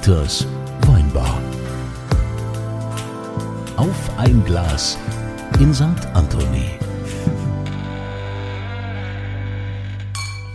[0.00, 0.46] Dieters
[0.86, 1.38] Weinbar.
[3.76, 4.96] Auf ein Glas
[5.58, 5.84] in St.
[6.14, 6.70] Anthony.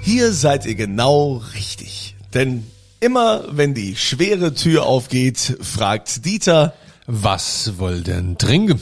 [0.01, 2.15] Hier seid ihr genau richtig.
[2.33, 2.65] Denn
[2.99, 6.73] immer wenn die schwere Tür aufgeht, fragt Dieter,
[7.05, 8.81] Was wollt denn trinken?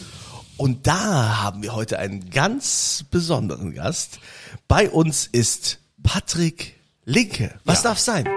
[0.55, 4.19] und da haben wir heute einen ganz besonderen Gast.
[4.69, 7.53] Bei uns ist Patrick Linke.
[7.65, 8.29] Was darf sein?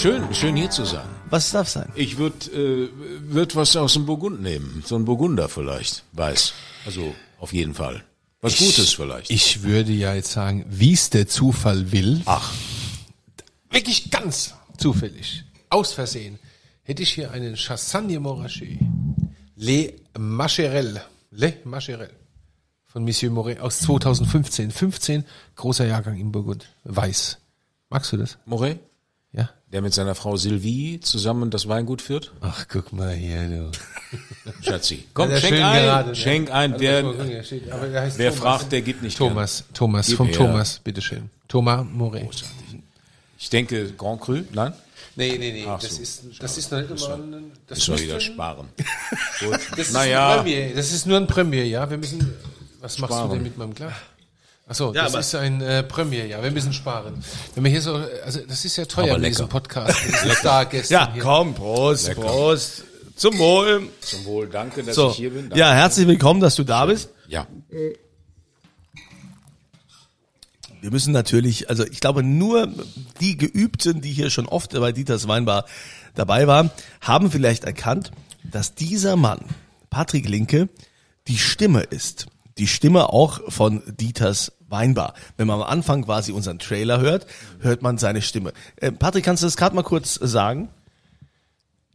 [0.00, 1.06] Schön, schön hier zu sein.
[1.28, 1.92] Was darf sein?
[1.94, 2.88] Ich würde äh,
[3.34, 4.82] würd was aus dem Burgund nehmen.
[4.86, 6.04] So ein Burgunder vielleicht.
[6.12, 6.54] Weiß.
[6.86, 8.02] Also auf jeden Fall.
[8.40, 9.30] Was Gutes vielleicht.
[9.30, 12.22] Ich würde ja jetzt sagen, wie es der Zufall will.
[12.24, 12.50] Ach,
[13.68, 15.44] Wirklich ganz zufällig.
[15.68, 16.38] Aus Versehen.
[16.82, 18.78] Hätte ich hier einen Chassagne Montrachet.
[19.56, 21.02] Le Macherel.
[21.30, 22.08] Le Macherel.
[22.86, 24.70] Von Monsieur Moret aus 2015.
[24.70, 25.26] 15,
[25.56, 26.70] großer Jahrgang im Burgund.
[26.84, 27.36] Weiß.
[27.90, 28.38] Magst du das?
[28.46, 28.80] Moret,
[29.32, 29.48] Ja.
[29.72, 32.32] der mit seiner Frau Sylvie zusammen das Weingut führt.
[32.40, 33.70] Ach, guck mal hier, du.
[34.62, 35.82] Schatzi, komm, schenk ein.
[35.84, 36.16] gerade, ne?
[36.16, 36.72] schenk ein.
[36.74, 38.34] Also, war- hier steht, wer Thomas.
[38.36, 40.36] fragt, der gibt nicht Thomas, Thomas, Gib vom her.
[40.36, 41.30] Thomas, bitteschön.
[41.46, 42.22] Thomas Moret.
[42.30, 42.82] Gern.
[43.38, 44.72] Ich denke Grand Cru, nein?
[45.16, 46.02] Nee, nee, nee, Ach das, so.
[46.02, 48.68] ist, das ist noch nicht mal ein, das soll müsste- wieder sparen.
[49.40, 49.58] Gut.
[49.72, 51.88] Das ist naja, ein Premier, das ist nur ein Premier, ja.
[51.88, 52.20] Wir müssen,
[52.80, 53.28] was machst Sparen.
[53.30, 53.92] du denn mit meinem Glas?
[54.70, 56.40] Achso, Ja, das ist ein äh, Premier, ja.
[56.44, 57.24] Wir müssen sparen.
[57.56, 59.98] Wenn wir hier so, also das ist ja teuer mit diesem Podcast.
[60.38, 61.20] Stargästen Ja, hier.
[61.24, 62.20] komm, Prost, Lecker.
[62.20, 62.84] Prost.
[63.16, 63.88] Zum Wohl.
[64.00, 65.10] zum Wohl, danke, dass So.
[65.10, 65.42] ich hier bin.
[65.50, 65.58] Danke.
[65.58, 67.10] Ja, herzlich willkommen, dass du da bist.
[67.26, 67.46] ja.
[70.82, 72.72] Wir müssen natürlich, also ich glaube nur
[73.20, 75.66] die Geübten, die hier schon oft bei Dieters Weinbar
[76.14, 76.70] dabei waren,
[77.02, 78.12] haben vielleicht erkannt,
[78.44, 79.40] dass dieser Mann,
[79.90, 80.68] Patrick Linke,
[81.28, 82.28] die Stimme ist.
[82.56, 85.14] Die Stimme auch von Dieters Weinbar.
[85.36, 87.26] Wenn man am Anfang quasi unseren Trailer hört,
[87.60, 88.52] hört man seine Stimme.
[88.76, 90.68] Äh, Patrick, kannst du das gerade mal kurz sagen?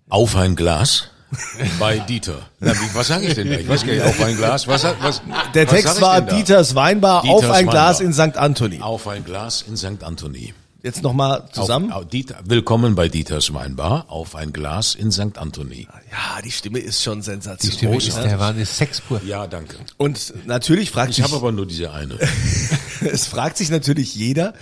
[0.09, 1.09] Auf ein Glas
[1.79, 2.49] bei Dieter.
[2.59, 3.55] Na, wie, was sage ich denn da?
[3.57, 4.67] Ich weiß gar nicht, auf ein Glas.
[4.67, 5.21] Was, was,
[5.53, 6.21] Der was Text war?
[6.21, 8.25] Dieters Weinbar auf Dieters ein Glas Weinbar.
[8.25, 8.37] in St.
[8.37, 8.81] Anthony.
[8.81, 10.03] Auf ein Glas in St.
[10.03, 10.53] Anthony.
[10.85, 11.91] Jetzt nochmal zusammen.
[11.91, 14.05] Auf, auf Dieter, willkommen bei Dieters Weinbar.
[14.07, 15.35] Auf ein Glas in St.
[15.39, 15.87] Anthony.
[16.11, 17.75] Ja, die Stimme ist schon Die sensationell.
[17.75, 19.19] Stimme ist der Wahnsinn, Sex pur.
[19.25, 19.77] Ja, danke.
[19.97, 22.19] Und natürlich fragt Ich sich, habe aber nur diese eine.
[23.01, 24.53] es fragt sich natürlich jeder,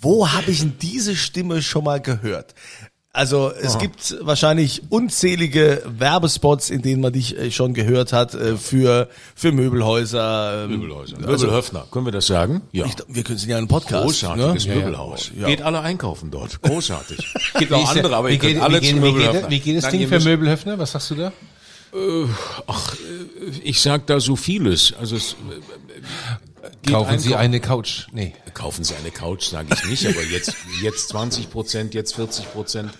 [0.00, 2.56] wo habe ich denn diese Stimme schon mal gehört?
[3.16, 8.58] Also es gibt wahrscheinlich unzählige Werbespots, in denen man dich äh, schon gehört hat äh,
[8.58, 10.64] für für Möbelhäuser.
[10.64, 11.16] ähm, Möbelhäuser.
[11.16, 11.86] Also, Möbelhöfner.
[11.90, 12.60] Können wir das sagen?
[12.72, 12.84] Ja.
[12.84, 14.04] ich, wir können sind ja ein Podcast.
[14.04, 14.74] Großartiges ne?
[14.74, 15.30] Möbelhaus.
[15.34, 15.46] Ja.
[15.46, 16.60] Geht alle einkaufen dort.
[16.62, 17.34] Großartig.
[17.58, 19.40] Gibt auch andere, aber wie ihr könnt geht, alle wie, zum geht, wie, Möbelhöfner.
[19.40, 20.78] geht, wie geht das Ding für Möbelhöfner?
[20.78, 21.32] Was sagst du da?
[22.66, 24.92] Ach, äh, ich sag da so vieles.
[25.00, 25.36] Also es,
[26.82, 28.06] geht Kaufen Sie eine Couch.
[28.12, 28.34] Nee.
[28.54, 32.90] Kaufen Sie eine Couch, sage ich nicht, aber jetzt, jetzt 20 Prozent, jetzt 40 Prozent.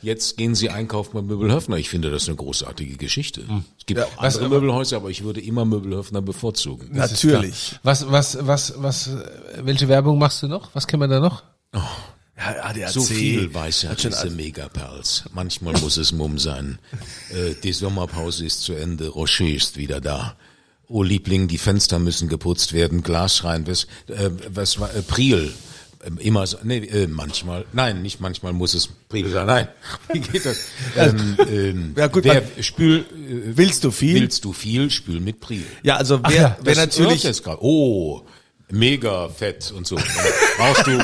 [0.00, 1.76] Jetzt gehen Sie einkaufen bei Möbelhöfner.
[1.76, 3.42] Ich finde das eine großartige Geschichte.
[3.78, 6.90] Es gibt auch was andere aber- Möbelhäuser, aber ich würde immer Möbelhöfner bevorzugen.
[6.94, 7.80] Das ist Natürlich.
[7.82, 9.10] Was, was, was, was,
[9.56, 10.68] welche Werbung machst du noch?
[10.74, 11.42] Was kennen wir da noch?
[11.74, 11.84] Ja,
[12.62, 12.90] ADAC.
[12.90, 15.24] So viel weiß ja diese alles- Megaperls.
[15.34, 16.78] Manchmal muss es Mumm sein.
[17.30, 19.08] Äh, die Sommerpause ist zu Ende.
[19.08, 20.36] Rocher ist wieder da.
[20.88, 23.02] Oh Liebling, die Fenster müssen geputzt werden.
[23.02, 23.66] Glas rein.
[23.66, 25.52] Was, äh, was war, äh, Priel.
[26.04, 29.68] Ähm, Immer so, nee, äh, manchmal, nein, nicht manchmal muss es Priel sein, nein.
[30.12, 30.58] Wie geht das?
[30.96, 34.14] Ähm, ähm, Ja, gut, wer, man- spül, äh, Willst du viel?
[34.14, 35.64] willst du viel, spül mit Priel.
[35.82, 37.58] Ja, also wer, ja, wer natürlich jetzt grad.
[37.60, 38.22] Oh,
[38.70, 39.96] mega fett und so.
[40.56, 40.98] Brauchst du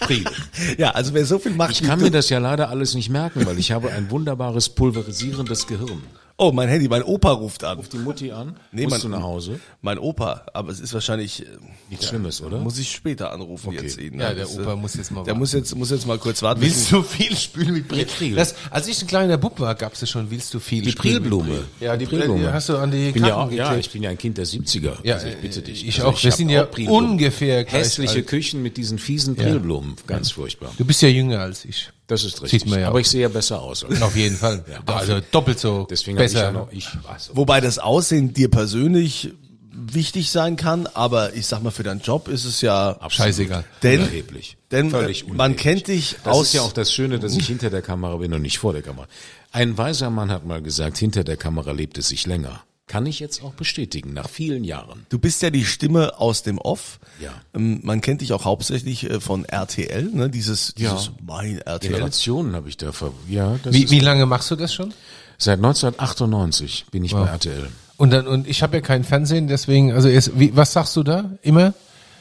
[0.00, 0.24] Priel.
[0.78, 3.46] ja, also wer so viel macht Ich kann mir das ja leider alles nicht merken,
[3.46, 6.02] weil ich habe ein wunderbares pulverisierendes Gehirn.
[6.36, 7.76] Oh, mein Handy, mein Opa ruft an.
[7.76, 9.60] Ruf die Mutti an, Nee, musst mein- du nach Hause.
[9.82, 11.46] Mein Opa, aber es ist wahrscheinlich äh,
[11.90, 12.58] Nichts Schlimmes, oder?
[12.58, 13.82] muss ich später anrufen Okay.
[13.82, 14.18] jetzt ihn.
[14.18, 14.34] Ja, ne?
[14.34, 15.38] der Das, Opa äh, muss jetzt mal Der warten.
[15.38, 16.60] muss jetzt muss jetzt mal kurz warten.
[16.60, 18.36] Willst du viel spülen mit.
[18.36, 21.66] Das, als ich ein kleiner Bub war, gab's ja schon, willst du viel Die Prilblume.
[21.78, 22.32] Ja, die Prilblume.
[22.32, 22.52] Prilblume.
[22.52, 24.46] Hast du an die Ich bin ja, auch, ja, ich bin ja ein Kind der
[24.46, 24.94] 70er.
[25.04, 25.86] Ja, also ich bitte dich.
[25.86, 26.20] ich Also auch.
[26.20, 28.24] Wir hab sind ja ungefähr gleich Hässliche.
[28.24, 29.94] Küchen mit diesen fiesen Prilblumen.
[30.08, 30.72] Ganz furchtbar.
[30.78, 31.90] Du bist ja jünger als ich.
[32.06, 32.62] Das ist richtig.
[32.62, 33.00] Sieht man ja Aber auch.
[33.00, 33.82] ich sehe ja besser aus.
[33.84, 34.64] Als Auf jeden Fall.
[34.70, 34.94] Ja.
[34.94, 36.44] also doppelt so Deswegen habe ich besser.
[36.46, 39.32] ja noch, ich, also, Wobei das Aussehen dir persönlich
[39.76, 43.64] wichtig sein kann, aber ich sag mal für deinen Job ist es ja absolut Scheißegal.
[43.82, 44.56] Denn- unerheblich.
[44.70, 45.62] denn, Völlig äh, man unerheblich.
[45.62, 48.32] kennt dich Das aus- ist ja auch das Schöne, dass ich hinter der Kamera bin
[48.34, 49.06] und nicht vor der Kamera.
[49.50, 52.62] Ein weiser Mann hat mal gesagt, hinter der Kamera lebt es sich länger.
[52.86, 55.06] Kann ich jetzt auch bestätigen, nach vielen Jahren.
[55.08, 57.00] Du bist ja die Stimme aus dem Off.
[57.18, 57.32] Ja.
[57.54, 60.28] Ähm, Man kennt dich auch hauptsächlich äh, von RTL, ne?
[60.28, 60.92] Dieses, Ja.
[60.92, 61.94] dieses mein RTL.
[61.94, 64.92] Relationen habe ich da ver ja, das Wie, ist, wie lange machst du das schon?
[65.38, 67.68] Seit 1998 bin ich bei RTL.
[67.96, 71.02] Und dann und ich habe ja kein Fernsehen, deswegen also jetzt, wie, was sagst du
[71.02, 71.72] da immer?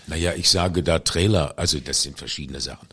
[0.08, 2.88] Naja, ich sage da Trailer, also das sind verschiedene Sachen.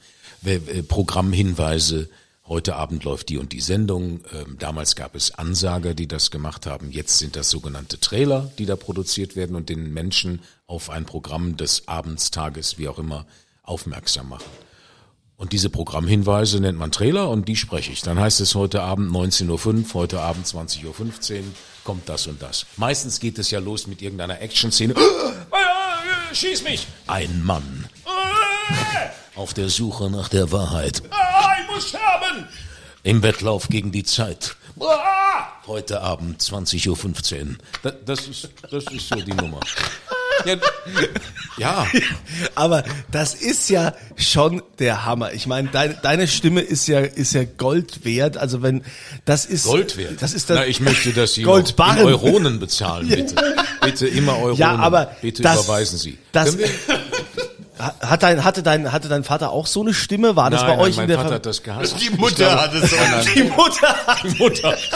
[0.45, 2.09] Äh, Programmhinweise,
[2.47, 4.21] heute Abend läuft die und die Sendung.
[4.33, 6.91] Ähm, damals gab es Ansager, die das gemacht haben.
[6.91, 11.57] Jetzt sind das sogenannte Trailer, die da produziert werden und den Menschen auf ein Programm
[11.57, 13.27] des Abends, Tages, wie auch immer,
[13.63, 14.51] aufmerksam machen.
[15.37, 18.03] Und diese Programmhinweise nennt man Trailer und die spreche ich.
[18.03, 21.45] Dann heißt es heute Abend 19.05 Uhr, heute Abend 20.15 Uhr,
[21.83, 22.67] kommt das und das.
[22.77, 24.95] Meistens geht es ja los mit irgendeiner Action-Szene.
[25.53, 26.87] Ah, Schieß mich!
[27.07, 27.89] Ein Mann
[29.37, 31.03] auf der Suche nach der Wahrheit.
[31.11, 32.47] Ah, ich muss sterben!
[33.03, 34.57] Im Wettlauf gegen die Zeit.
[34.79, 36.89] Ah, heute Abend 20.15
[37.41, 37.57] Uhr.
[37.83, 39.61] Das, das, ist, das ist so die Nummer.
[40.45, 40.57] Ja,
[41.59, 41.87] ja.
[42.55, 45.33] Aber das ist ja schon der Hammer.
[45.35, 48.39] Ich meine, deine, deine Stimme ist ja ist ja Gold wert.
[48.39, 48.83] Also wenn
[49.27, 50.23] das ist Gold wert.
[50.23, 51.97] Das ist dann Na, ich möchte, dass Sie Goldbarren.
[51.97, 53.35] noch in Euronen bezahlen, bitte.
[53.83, 54.57] Bitte immer Euronen.
[54.59, 56.19] Ja, aber bitte das, überweisen Sie.
[56.33, 56.71] Das, Können
[57.81, 60.37] hat dein, hatte dein, hatte dein Vater auch so eine Stimme?
[60.37, 61.37] War das Nein, bei nein, euch mein in der Vater Familie?
[61.37, 61.97] hat das gehasst.
[62.01, 62.97] Die Mutter hat es so.
[63.35, 63.89] Die Mutter.
[64.07, 64.77] hat- Die Mutter.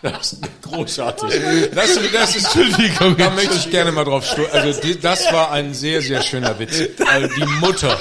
[0.00, 1.40] Das ist großartig.
[1.74, 3.16] Das, das ist, Entschuldigung.
[3.16, 4.52] Da möchte ich gerne mal drauf stoßen.
[4.52, 6.80] Also die, das war ein sehr, sehr schöner Witz.
[7.12, 7.98] Also die Mutter.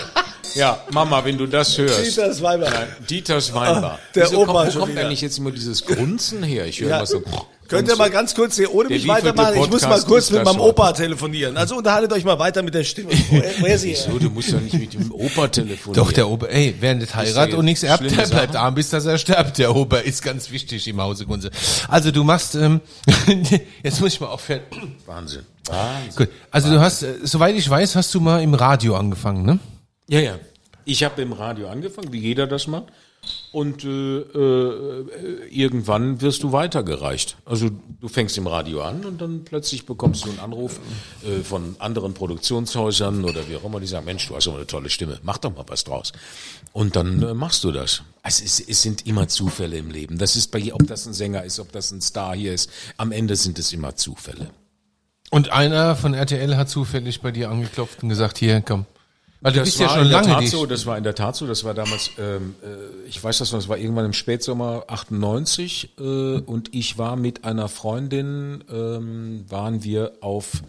[0.57, 2.03] Ja, Mama, wenn du das hörst.
[2.05, 2.69] Dieters Weiber.
[2.69, 3.99] Nein, Dieters Weinbar.
[4.15, 5.05] der Wieso Opa kommt, schon wo kommt wieder.
[5.05, 6.65] eigentlich jetzt immer dieses Grunzen her?
[6.65, 6.97] Ich höre Ja.
[6.97, 7.21] immer so.
[7.67, 9.61] Könnt ihr mal ganz kurz hier ohne mich weitermachen?
[9.61, 10.61] Ich muss mal kurz mit meinem?
[10.61, 11.57] Opa telefonieren.
[11.57, 13.09] Also unterhaltet euch mal weiter mit der Stimme.
[13.29, 13.89] Woher, woher sie?
[13.93, 13.97] her?
[14.09, 16.05] So, du musst ja nicht mit dem Opa telefonieren.
[16.05, 19.05] Doch, der Ober, ey, wer nicht heiratet und nichts erbt, der bleibt arm, bis dass
[19.05, 19.57] er stirbt.
[19.57, 21.51] Der Ober ist ganz wichtig im Hause Gunze.
[21.89, 22.79] Also du machst, ähm,
[23.83, 24.61] jetzt muss ich mal aufhören.
[25.05, 25.41] Wahnsinn.
[25.65, 26.15] Wahnsinn.
[26.15, 29.59] Gut, also du hast, äh, soweit ich weiß, hast du mal im Radio angefangen, ne?
[30.07, 30.39] Ja, ja.
[30.85, 32.85] Ich habe im Radio angefangen, wie jeder das macht.
[33.51, 37.35] Und äh, äh, irgendwann wirst du weitergereicht.
[37.43, 37.69] Also
[37.99, 40.79] du fängst im Radio an und dann plötzlich bekommst du einen Anruf
[41.25, 44.67] äh, von anderen Produktionshäusern oder wie auch immer, die sagen, Mensch, du hast aber eine
[44.67, 46.13] tolle Stimme, mach doch mal was draus.
[46.71, 48.03] Und dann äh, machst du das.
[48.23, 50.17] Es, ist, es sind immer Zufälle im Leben.
[50.17, 52.69] Das ist bei ob das ein Sänger ist, ob das ein Star hier ist.
[52.97, 54.51] Am Ende sind es immer Zufälle.
[55.31, 58.85] Und einer von RTL hat zufällig bei dir angeklopft und gesagt, hier, komm.
[59.41, 61.63] Weil du bist ja schon lange die- so, das war in der Tat so, das
[61.63, 66.01] war damals, ähm, äh, ich weiß das noch, das war irgendwann im Spätsommer 98 äh,
[66.01, 70.63] und ich war mit einer Freundin, ähm, waren wir auf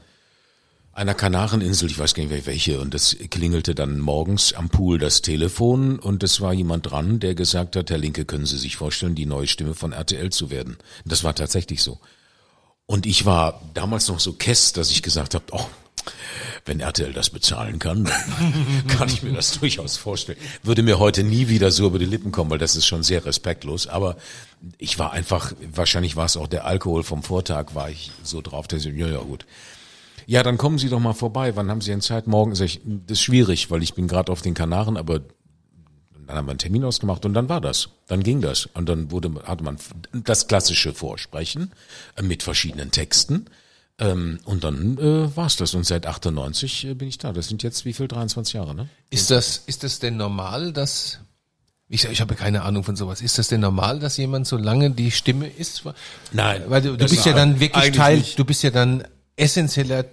[0.93, 5.23] einer Kanareninsel, ich weiß gar nicht welche, und das klingelte dann morgens am Pool das
[5.23, 9.15] Telefon und es war jemand dran, der gesagt hat, Herr Linke, können Sie sich vorstellen,
[9.15, 10.77] die neue Stimme von RTL zu werden?
[11.05, 11.99] Das war tatsächlich so.
[12.87, 15.67] Und ich war damals noch so kess, dass ich gesagt habe, oh,
[16.65, 20.39] wenn RTL das bezahlen kann, dann kann ich mir das durchaus vorstellen.
[20.63, 23.25] Würde mir heute nie wieder so über die Lippen kommen, weil das ist schon sehr
[23.25, 23.87] respektlos.
[23.87, 24.17] Aber
[24.79, 28.69] ich war einfach, wahrscheinlich war es auch der Alkohol vom Vortag, war ich so drauf,
[28.69, 29.47] dass ich, ja, ja, gut.
[30.27, 31.57] Ja, dann kommen Sie doch mal vorbei.
[31.57, 32.27] Wann haben Sie denn Zeit?
[32.27, 35.21] Morgen sag ich, das ist schwierig, weil ich bin gerade auf den Kanaren, aber
[36.29, 37.89] dann haben wir einen Termin ausgemacht und dann war das.
[38.07, 38.67] Dann ging das.
[38.67, 39.79] Und dann wurde, hatte man
[40.13, 41.73] das klassische Vorsprechen
[42.21, 43.47] mit verschiedenen Texten.
[44.01, 45.75] Ähm, und dann äh, war's das.
[45.75, 47.33] Und seit 98 äh, bin ich da.
[47.33, 48.07] Das sind jetzt wie viel?
[48.07, 48.89] 23 Jahre, ne?
[49.11, 51.19] Ist das, ist das denn normal, dass,
[51.89, 54.91] ich, ich habe keine Ahnung von sowas, ist das denn normal, dass jemand so lange
[54.91, 55.83] die Stimme ist?
[56.33, 58.39] Nein, Weil du, du bist ja war dann wirklich Teil, nicht.
[58.39, 59.03] du bist ja dann
[59.37, 60.05] essentieller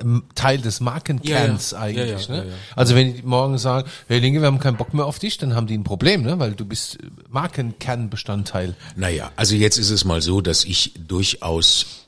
[0.00, 1.84] ähm, Teil des Markenkerns Ja, ja.
[1.84, 2.28] eigentlich.
[2.28, 2.42] Ja, ne?
[2.42, 2.56] ja, ja.
[2.76, 5.54] Also wenn die morgen sagen, hey Linke, wir haben keinen Bock mehr auf dich, dann
[5.54, 6.38] haben die ein Problem, ne?
[6.38, 8.76] weil du bist äh, Markenkernbestandteil.
[8.96, 12.03] Naja, also jetzt ist es mal so, dass ich durchaus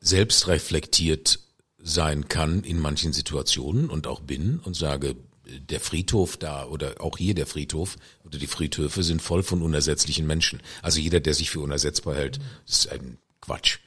[0.00, 1.38] selbstreflektiert
[1.78, 5.16] sein kann in manchen Situationen und auch bin und sage,
[5.46, 10.26] der Friedhof da oder auch hier der Friedhof oder die Friedhöfe sind voll von unersetzlichen
[10.26, 10.62] Menschen.
[10.82, 12.38] Also jeder, der sich für unersetzbar hält,
[12.68, 13.78] ist ein Quatsch.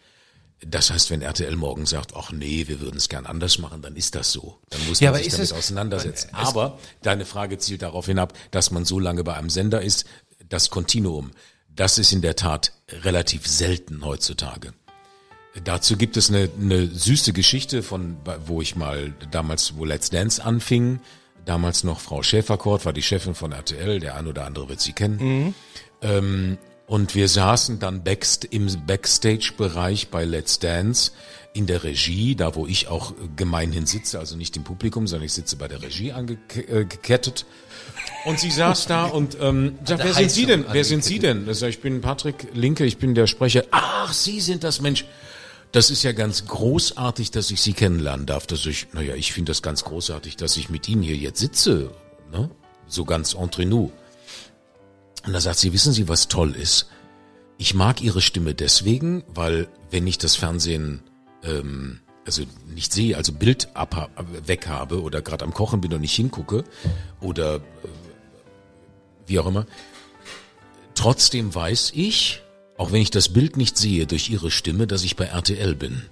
[0.65, 3.95] Das heißt, wenn RTL morgen sagt, ach nee, wir würden es gern anders machen, dann
[3.95, 4.59] ist das so.
[4.69, 6.29] Dann muss Ja, man sich damit es- auseinandersetzen.
[6.33, 10.05] Aber deine Frage zielt darauf hinab, dass man so lange bei einem Sender ist,
[10.49, 11.31] das Kontinuum.
[11.69, 14.73] Das ist in der Tat relativ selten heutzutage.
[15.63, 20.43] Dazu gibt es eine, eine süße Geschichte von, wo ich mal damals, wo Let's Dance
[20.43, 20.99] anfing,
[21.45, 24.93] damals noch Frau Schäferkort war die Chefin von RTL, der ein oder andere wird sie
[24.93, 25.53] kennen.
[26.01, 26.57] Ähm,
[26.87, 31.11] und wir saßen dann backst im Backstage-Bereich bei Let's Dance
[31.53, 35.33] in der Regie, da wo ich auch gemeinhin sitze, also nicht im Publikum, sondern ich
[35.33, 37.45] sitze bei der Regie angekettet.
[38.25, 40.65] Und sie saß da und ähm, sagt, wer sind Sie denn?
[40.71, 41.47] Wer sind Sie denn?
[41.47, 43.65] Ich bin Patrick Linke, ich bin der Sprecher.
[43.71, 45.05] Ach, Sie sind das Mensch.
[45.73, 48.45] Das ist ja ganz großartig, dass ich Sie kennenlernen darf.
[48.45, 51.91] Dass ich, naja, ich finde das ganz großartig, dass ich mit Ihnen hier jetzt sitze.
[52.31, 52.49] Ne?
[52.87, 53.89] So ganz entre nous.
[55.25, 56.89] Und da sagt sie, wissen Sie, was toll ist?
[57.57, 61.01] Ich mag Ihre Stimme deswegen, weil wenn ich das Fernsehen
[61.43, 64.11] ähm, also nicht sehe, also Bild ab,
[64.45, 66.65] weg habe oder gerade am Kochen bin und nicht hingucke
[67.19, 67.59] oder äh,
[69.25, 69.65] wie auch immer.
[70.93, 72.42] Trotzdem weiß ich,
[72.77, 76.03] auch wenn ich das Bild nicht sehe durch ihre Stimme, dass ich bei RTL bin.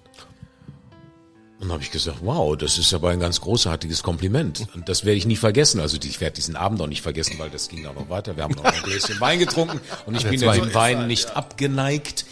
[1.60, 4.68] Und dann habe ich gesagt, wow, das ist aber ein ganz großartiges Kompliment.
[4.74, 5.80] Und das werde ich nie vergessen.
[5.80, 8.36] Also ich werde diesen Abend auch nicht vergessen, weil das ging auch noch weiter.
[8.36, 12.25] Wir haben noch ein Gläschen Wein getrunken und ich bin ja dem Wein nicht abgeneigt.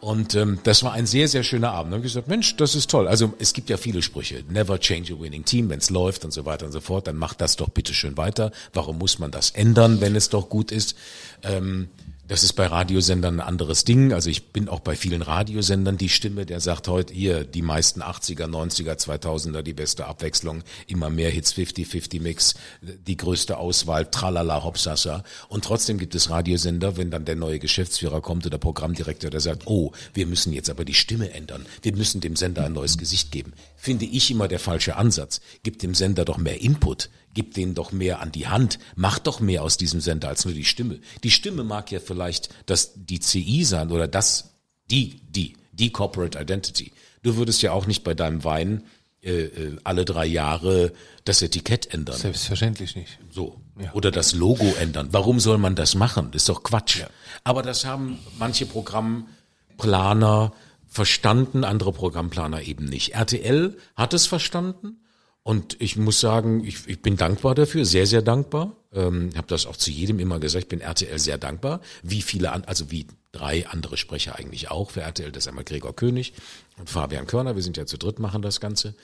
[0.00, 1.92] Und ähm, das war ein sehr, sehr schöner Abend.
[1.92, 3.06] Da habe ich gesagt, Mensch, das ist toll.
[3.06, 4.42] Also es gibt ja viele Sprüche.
[4.48, 5.68] Never change a winning team.
[5.68, 8.16] Wenn es läuft und so weiter und so fort, dann macht das doch bitte schön
[8.16, 8.50] weiter.
[8.72, 10.96] Warum muss man das ändern, wenn es doch gut ist?
[11.44, 11.88] Ähm,
[12.32, 14.14] das ist bei Radiosendern ein anderes Ding.
[14.14, 18.00] Also ich bin auch bei vielen Radiosendern die Stimme, der sagt heute hier die meisten
[18.00, 24.64] 80er, 90er, 2000er, die beste Abwechslung, immer mehr Hits 50-50 Mix, die größte Auswahl, tralala,
[24.64, 25.24] hopsasa.
[25.50, 29.66] Und trotzdem gibt es Radiosender, wenn dann der neue Geschäftsführer kommt oder Programmdirektor, der sagt,
[29.66, 31.66] oh, wir müssen jetzt aber die Stimme ändern.
[31.82, 33.52] Wir müssen dem Sender ein neues Gesicht geben.
[33.82, 35.40] Finde ich immer der falsche Ansatz.
[35.62, 39.40] Gibt dem Sender doch mehr Input gib denen doch mehr an die Hand, mach doch
[39.40, 41.00] mehr aus diesem Sender als nur die Stimme.
[41.24, 44.54] Die Stimme mag ja vielleicht das die CI sein oder das
[44.90, 46.92] die die die Corporate Identity.
[47.22, 48.84] Du würdest ja auch nicht bei deinem Wein
[49.22, 50.92] äh, äh, alle drei Jahre
[51.24, 52.16] das Etikett ändern.
[52.16, 53.18] Selbstverständlich nicht.
[53.30, 53.60] So.
[53.80, 53.92] Ja.
[53.94, 55.08] Oder das Logo ändern.
[55.12, 56.30] Warum soll man das machen?
[56.32, 56.98] Das ist doch Quatsch.
[56.98, 57.08] Ja.
[57.44, 60.52] Aber das haben manche Programmplaner
[60.92, 63.14] verstanden, andere Programmplaner eben nicht.
[63.14, 64.98] RTL hat es verstanden
[65.42, 68.76] und ich muss sagen, ich, ich bin dankbar dafür, sehr, sehr dankbar.
[68.92, 71.80] Ähm, habe das auch zu jedem immer gesagt, ich bin RTL sehr dankbar.
[72.02, 75.32] Wie viele, an, also wie drei andere Sprecher eigentlich auch für RTL.
[75.32, 76.34] Das ist einmal Gregor König
[76.78, 77.56] und Fabian Körner.
[77.56, 78.94] Wir sind ja zu dritt, machen das Ganze.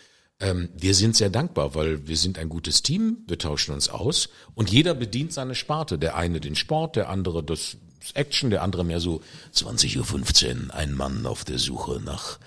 [0.41, 4.29] Ähm, wir sind sehr dankbar, weil wir sind ein gutes Team, wir tauschen uns aus
[4.55, 5.99] und jeder bedient seine Sparte.
[5.99, 7.79] Der eine den Sport, der andere das
[8.15, 9.23] Action, der andere mehr so
[9.55, 12.39] 20.15 Uhr, ein Mann auf der Suche nach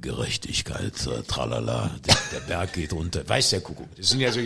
[0.00, 3.22] Gerechtigkeit, äh, tralala, der, der Berg geht runter.
[3.28, 3.88] Weiß der Kuckuck.
[3.96, 4.40] Das sind ja so,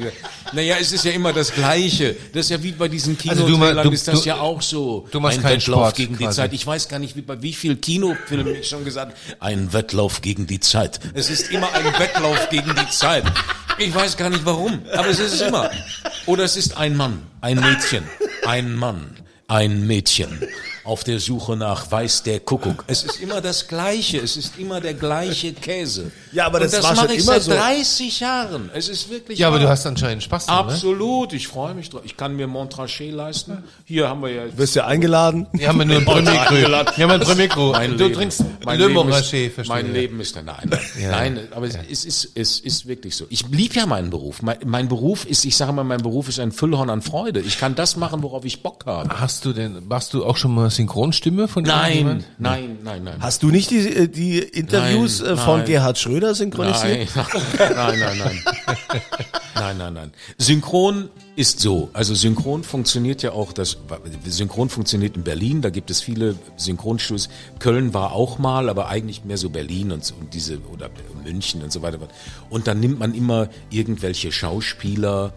[0.53, 2.17] naja, es ist ja immer das Gleiche.
[2.33, 5.07] Das ist ja wie bei diesen Kinotrailern also du, ist das du, ja auch so.
[5.11, 6.29] Du machst ein keinen Wettlauf Sport gegen quasi.
[6.29, 6.53] die Zeit.
[6.53, 10.47] Ich weiß gar nicht, wie, bei wie viel Kinofilmen ich schon gesagt ein Wettlauf gegen
[10.47, 10.99] die Zeit.
[11.15, 13.25] Es ist immer ein Wettlauf gegen die Zeit.
[13.79, 15.71] Ich weiß gar nicht warum, aber es ist es immer.
[16.27, 18.05] Oder es ist ein Mann, ein Mädchen,
[18.47, 19.17] ein Mann,
[19.49, 20.41] ein Mädchen
[20.85, 22.85] auf der Suche nach weiß der Kuckuck.
[22.87, 26.13] Es ist immer das Gleiche, es ist immer der gleiche Käse.
[26.33, 28.71] Ja, aber das, das war schon ich immer seit 30 Jahren.
[28.75, 29.39] Es ist wirklich.
[29.39, 31.39] Ja, aber du hast anscheinend Spaß dran, Absolut, ne?
[31.39, 32.03] ich freue mich drauf.
[32.05, 33.65] Ich kann mir Montrachet leisten.
[33.85, 34.45] Hier haben wir ja.
[34.45, 35.47] Du wirst ja eingeladen.
[35.53, 38.79] Wir haben ja nur ein Premier Wir haben ein Premier Mein Du Leben, trinkst mein
[38.79, 39.77] Le Montrachet, verstehe.
[39.77, 41.11] Mein Leben ist dann nein, ja.
[41.11, 41.81] nein, aber ja.
[41.91, 43.27] es ist es ist wirklich so.
[43.31, 44.43] Ich liebe ja meinen Beruf.
[44.43, 47.41] Mein, mein Beruf ist, ich sage mal, mein Beruf ist ein Füllhorn an Freude.
[47.41, 49.09] Ich kann das machen, worauf ich Bock habe.
[49.21, 53.17] Hast du denn, warst du auch schon mal Synchronstimme von nein, nein, nein, nein.
[53.21, 55.67] Hast du nicht die, äh, die Interviews nein, äh, von nein.
[55.67, 57.09] Gerhard Schröder synchronisiert?
[57.15, 57.27] Nein,
[57.59, 58.43] nein, nein, nein.
[59.55, 60.13] nein, nein, nein.
[60.39, 61.91] Synchron ist so.
[61.93, 63.79] Also Synchron funktioniert ja auch, das
[64.27, 67.29] Synchron funktioniert in Berlin, da gibt es viele Synchronstudios.
[67.59, 70.91] Köln war auch mal, aber eigentlich mehr so Berlin und, und diese oder
[71.25, 71.99] München und so weiter.
[72.51, 75.33] Und dann nimmt man immer irgendwelche Schauspieler,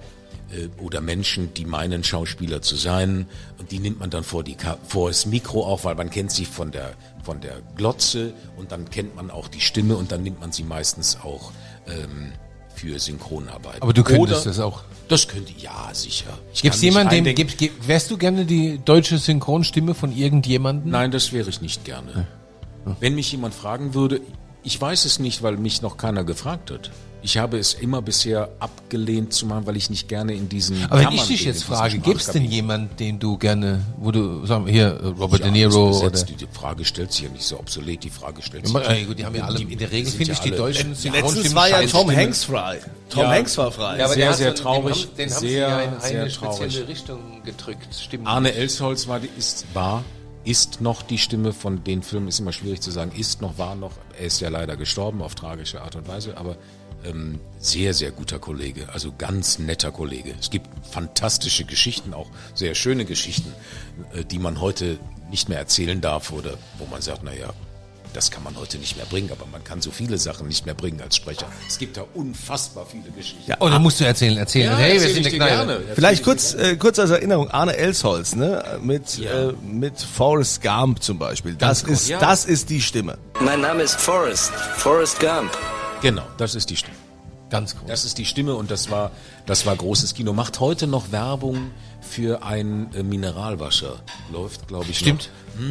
[0.80, 3.27] oder Menschen, die meinen Schauspieler zu sein
[3.60, 4.56] und die nimmt man dann vor die
[4.88, 8.89] vor das Mikro auf, weil man kennt sie von der von der Glotze und dann
[8.89, 11.51] kennt man auch die Stimme und dann nimmt man sie meistens auch
[11.88, 12.32] ähm,
[12.74, 13.82] für Synchronarbeit.
[13.82, 14.84] Aber du könntest oder, das auch.
[15.10, 16.38] Das könnte ja sicher.
[16.62, 20.92] Gibt es jemanden, dem gibt, gibt, wärst du gerne die deutsche Synchronstimme von irgendjemandem?
[20.92, 22.12] Nein, das wäre ich nicht gerne.
[22.13, 22.27] Ja.
[22.88, 22.98] Ja.
[23.00, 24.22] Wenn mich jemand fragen würde,
[24.63, 26.92] ich weiß es nicht, weil mich noch keiner gefragt hat.
[27.22, 30.84] Ich habe es immer bisher abgelehnt zu machen, weil ich nicht gerne in diesen.
[30.86, 34.46] Aber wenn ich dich jetzt frage, gibt es denn jemanden, den du gerne, wo du,
[34.46, 36.12] sagen wir hier, Robert ja, De Niro oder?
[36.12, 38.76] Die Frage stellt sich ja nicht so obsolet, die Frage stellt sich.
[38.76, 41.56] Ja, ja, gut, die haben ja alle, in der Regel finde ich die Deutschen Letztens
[41.56, 42.80] war ja Tom Hanks frei.
[43.10, 43.98] Tom ja, Hanks war frei.
[43.98, 45.08] Ja, aber sehr, sehr traurig.
[45.18, 46.88] Den haben, den sehr, haben sie ja in eine spezielle traurig.
[46.88, 47.96] Richtung gedrückt.
[47.96, 48.28] Stimmt.
[48.28, 50.04] Arne Elsholz war, ist, war
[50.48, 53.76] ist noch die Stimme von den Filmen, ist immer schwierig zu sagen, ist noch, war
[53.76, 56.56] noch, er ist ja leider gestorben auf tragische Art und Weise, aber
[57.04, 60.34] ähm, sehr, sehr guter Kollege, also ganz netter Kollege.
[60.39, 63.51] Es gibt fantastische Geschichten, auch sehr schöne Geschichten,
[64.13, 65.00] äh, die man heute
[65.30, 67.54] nicht mehr erzählen darf oder wo man sagt, naja,
[68.13, 70.74] das kann man heute nicht mehr bringen, aber man kann so viele Sachen nicht mehr
[70.74, 71.46] bringen als Sprecher.
[71.68, 73.44] Es gibt da unfassbar viele Geschichten.
[73.46, 74.72] Ja, und oh, dann musst du erzählen, erzählen.
[74.72, 75.82] Ja, hey, wir sind eine Gerne.
[75.94, 79.50] Vielleicht kurz, äh, kurz als Erinnerung, Arne Elsholz, ne, mit, ja.
[79.50, 81.56] äh, mit Forrest Gump zum Beispiel.
[81.56, 82.20] Das ist, ja.
[82.20, 83.18] das ist die Stimme.
[83.39, 85.51] Mein Name ist Forrest, Forrest Gump.
[86.01, 86.96] Genau, das ist die Stimme.
[87.50, 87.88] Ganz groß.
[87.88, 89.12] Das ist die Stimme und das war,
[89.46, 90.34] das war großes Kino.
[90.34, 94.00] Macht heute noch Werbung für ein äh, Mineralwasser.
[94.32, 95.00] Läuft, glaube ich.
[95.00, 95.30] Stimmt.
[95.58, 95.62] Noch.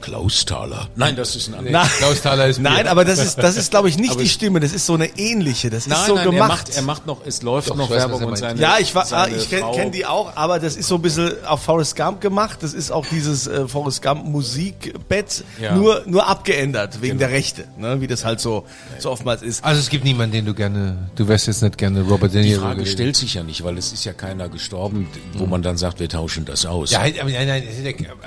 [0.00, 0.88] Klaus Thaler.
[0.96, 1.72] Nein, das ist ein anderer.
[1.72, 2.90] Nein, Klaus Thaler ist nein, Bier.
[2.90, 4.60] aber das ist, das ist, glaube ich, nicht Aber die Stimme.
[4.60, 5.70] Das ist so eine ähnliche.
[5.70, 6.48] Das ist Nein, so nein, er gemacht.
[6.48, 8.94] macht, er macht noch, es läuft Doch, noch weiß, Werbung er und seine ja, ich,
[8.94, 11.96] war, ah, ich kenne kenn die auch, aber das ist so ein bisschen auf Forrest
[11.96, 12.58] Gump gemacht.
[12.62, 15.74] Das ist auch dieses äh, Forrest Gump Musikbett, Ja.
[15.74, 18.00] nur, nur abgeändert wegen der Rechte, ne?
[18.00, 18.64] wie das halt so,
[18.98, 19.64] so oftmals ist.
[19.64, 22.48] Also es gibt niemanden, den du gerne, du wärst jetzt nicht gerne Robert De Die
[22.50, 22.62] Niro.
[22.62, 22.92] Frage gewesen.
[22.92, 26.08] stellt sich ja nicht, weil es ist ja keiner gestorben, wo man dann sagt, wir
[26.08, 26.90] tauschen das aus.
[26.90, 27.78] Ja, halt, aber nein, nein, ist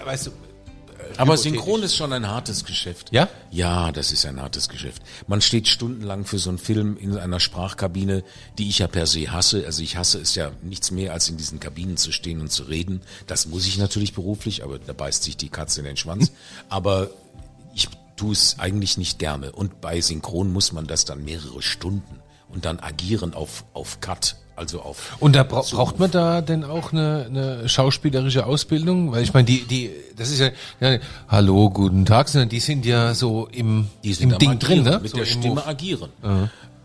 [0.06, 0.32] weißt du,
[1.18, 1.38] Aber.
[1.38, 3.10] Synchron ist schon ein hartes Geschäft.
[3.12, 3.30] Ja?
[3.50, 5.01] Ja, das ist ein hartes Geschäft.
[5.27, 8.24] Man steht stundenlang für so einen Film in einer Sprachkabine,
[8.58, 9.65] die ich ja per se hasse.
[9.65, 12.63] Also ich hasse es ja nichts mehr, als in diesen Kabinen zu stehen und zu
[12.63, 13.01] reden.
[13.27, 16.32] Das muss ich natürlich beruflich, aber da beißt sich die Katze in den Schwanz.
[16.70, 17.10] Aber
[17.74, 19.51] ich tue es eigentlich nicht gerne.
[19.51, 24.36] Und bei Synchron muss man das dann mehrere Stunden und dann agieren auf, auf Cut,
[24.62, 29.12] also auf Und da bra braucht man da denn auch eine, eine schauspielerische Ausbildung?
[29.12, 30.50] Weil ich meine, die, die, das ist ja,
[30.80, 35.00] ja, hallo, guten Tag, sondern die sind ja so im, im Ding Agieren, drin, ne?
[35.01, 35.68] Mit so der im Stimme Move.
[35.68, 36.10] agieren.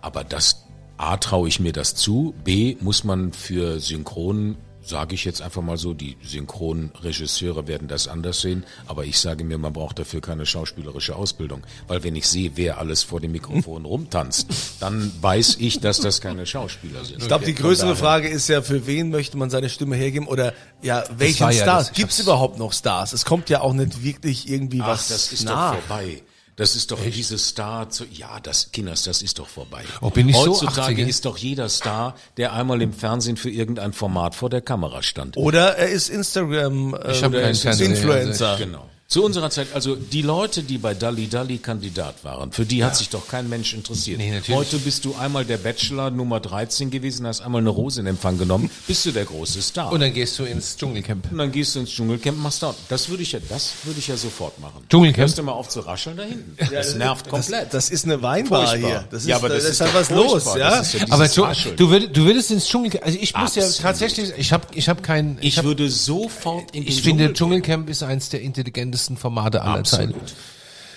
[0.00, 0.64] Aber das
[0.96, 4.56] A traue ich mir das zu, B muss man für Synchron,
[4.88, 9.44] sage ich jetzt einfach mal so, die Synchronregisseure werden das anders sehen, aber ich sage
[9.44, 13.32] mir, man braucht dafür keine schauspielerische Ausbildung, weil wenn ich sehe, wer alles vor dem
[13.32, 14.46] Mikrofon rumtanzt,
[14.80, 17.22] dann weiß ich, dass das keine Schauspieler sind.
[17.22, 20.52] Ich glaube, die größere Frage ist ja, für wen möchte man seine Stimme hergeben oder
[20.82, 21.92] ja, welchen ja Stars?
[21.92, 23.12] Gibt es überhaupt noch Stars?
[23.12, 25.74] Es kommt ja auch nicht wirklich irgendwie Ach, was das ist nach.
[25.74, 26.22] doch vorbei.
[26.56, 29.84] Das ist doch dieses Star, zu, ja, das, Kinders, das ist doch vorbei.
[30.00, 31.06] Oh, bin ich so Heutzutage 80er?
[31.06, 35.36] ist doch jeder Star, der einmal im Fernsehen für irgendein Format vor der Kamera stand.
[35.36, 38.56] Oder er ist Instagram äh, Ich hab oder keinen ist Fernseher, Influencer.
[38.58, 38.88] Genau.
[39.08, 42.96] Zu unserer Zeit, also die Leute, die bei Dalli Dalli Kandidat waren, für die hat
[42.96, 44.18] sich doch kein Mensch interessiert.
[44.18, 44.58] Nee, natürlich.
[44.58, 48.36] Heute bist du einmal der Bachelor Nummer 13 gewesen, hast einmal eine Rose in Empfang
[48.36, 49.92] genommen, bist du der große Star.
[49.92, 51.30] Und dann gehst du ins Dschungelcamp.
[51.30, 52.74] Und dann gehst du ins Dschungelcamp, machst da.
[52.88, 54.84] Das würde ich ja, das würde ich ja sofort machen.
[54.90, 55.18] Dschungelcamp?
[55.18, 56.56] Hörst du mal auf zu rascheln da hinten.
[56.72, 57.72] Das nervt Das, komplett.
[57.72, 58.90] das ist eine Weinbar Furchtbar.
[58.90, 59.04] hier.
[59.12, 60.78] Das ist, Ja, aber da das ist halt was los, ja.
[60.78, 63.82] Das ja Aber du, du, würdest, du würdest ins Dschungelcamp, also ich muss ja Absolut.
[63.82, 67.88] tatsächlich, ich habe ich hab kein, ich hab, würde sofort in ich finde Dschungel Dschungelcamp
[67.88, 70.14] ist eins der intelligentesten Formate aller Absolut.
[70.14, 70.26] Zeiten.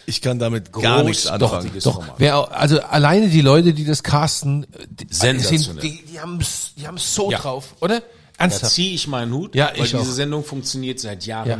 [0.05, 1.71] Ich kann damit gar nichts anfangen.
[1.83, 2.15] Doch, Format.
[2.17, 5.83] wer, also alleine die Leute, die das casten, die, Sensationell.
[5.83, 6.39] die, die haben
[6.77, 7.37] die haben so Ja.
[7.37, 7.99] drauf, oder?
[7.99, 8.05] Da
[8.45, 8.73] Ernsthaft.
[8.73, 10.03] ziehe ich meinen Hut, Ja, weil diese auch.
[10.05, 11.57] Sendung funktioniert seit Jahren Ja.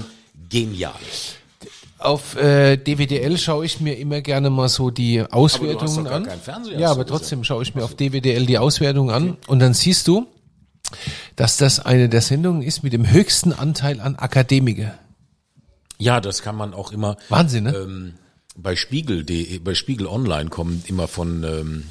[0.50, 0.94] genial.
[2.00, 6.28] Auf äh, DWDL schaue ich mir immer gerne mal so die Auswertungen doch an.
[6.78, 10.26] ja, aber trotzdem schaue ich mir auf DWDL die Auswertungen an und dann siehst du,
[11.36, 14.94] dass das eine der Sendungen ist mit dem höchsten Anteil an Akademiker.
[16.00, 17.18] Ja, das kann man auch immer.
[17.30, 17.76] Wahnsinn, ne?
[17.76, 18.14] Ähm,
[18.56, 21.84] bei Spiegel, die, bei Spiegel Online kommen immer von, ähm,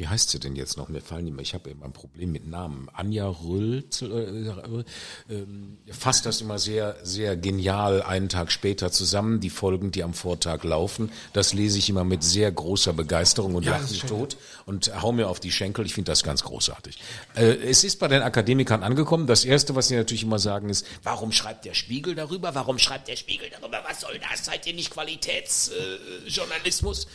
[0.00, 0.88] wie heißt sie denn jetzt noch?
[0.88, 1.42] Mir fallen die immer.
[1.42, 2.88] Ich habe immer ein Problem mit Namen.
[2.94, 9.40] Anja Röll äh, ähm, fasst das immer sehr, sehr genial einen Tag später zusammen.
[9.40, 13.66] Die Folgen, die am Vortag laufen, das lese ich immer mit sehr großer Begeisterung und
[13.66, 15.84] lache mich tot und hau mir auf die Schenkel.
[15.84, 16.96] Ich finde das ganz großartig.
[17.34, 19.26] Äh, es ist bei den Akademikern angekommen.
[19.26, 22.54] Das erste, was sie natürlich immer sagen, ist, warum schreibt der Spiegel darüber?
[22.54, 23.82] Warum schreibt der Spiegel darüber?
[23.86, 24.46] Was soll das?
[24.46, 27.06] Seid ihr nicht Qualitätsjournalismus?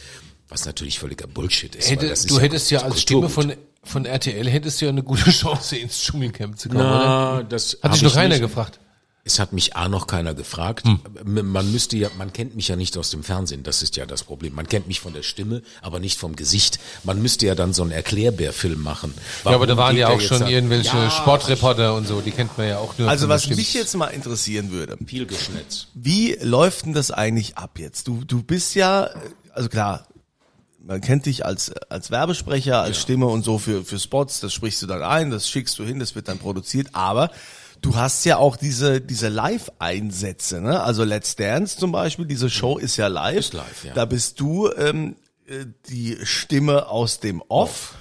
[0.50, 1.90] Was natürlich völliger Bullshit ist.
[1.90, 3.02] Hätte, das ist du hättest ja als.
[3.02, 3.54] Stimme von,
[3.84, 7.44] von RTL hättest du ja eine gute Chance ins Dschungelcamp zu kommen, Na, oder?
[7.44, 8.42] das Hat dich noch keiner nicht.
[8.42, 8.80] gefragt.
[9.28, 10.86] Es hat mich A noch keiner gefragt.
[10.86, 11.00] Hm.
[11.52, 14.24] Man müsste ja, man kennt mich ja nicht aus dem Fernsehen, das ist ja das
[14.24, 14.54] Problem.
[14.54, 16.78] Man kennt mich von der Stimme, aber nicht vom Gesicht.
[17.04, 19.16] Man müsste ja dann so einen Erklärbärfilm machen.
[19.44, 22.30] Ja, aber da Warum waren ja auch schon da- irgendwelche Ja, Sportreporter und so, die
[22.30, 25.88] kennt man ja auch nur Also was mich jetzt mal interessieren würde, Viel Geschnitz.
[25.96, 28.08] wie läuft denn das eigentlich ab jetzt?
[28.08, 29.10] Du, du bist ja,
[29.56, 30.08] also klar,
[30.86, 34.82] man kennt dich als, als Werbesprecher, als Stimme und so für, für Spots, das sprichst
[34.82, 37.32] du dann ein, das schickst du hin, das wird dann produziert, aber
[37.82, 40.82] du hast ja auch diese, diese Live-Einsätze, ne?
[40.82, 43.38] Also Let's Dance zum Beispiel, diese Show ist ja live.
[43.38, 43.94] Ist live, ja.
[43.94, 45.16] Da bist du ähm,
[45.48, 47.96] äh, die Stimme aus dem Off.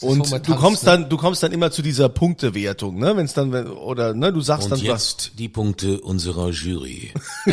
[0.00, 3.16] Und du kommst dann, du kommst dann immer zu dieser Punktewertung, ne?
[3.16, 5.12] Wenn es dann, oder ne, du sagst Und dann was.
[5.12, 7.12] jetzt die Punkte unserer Jury.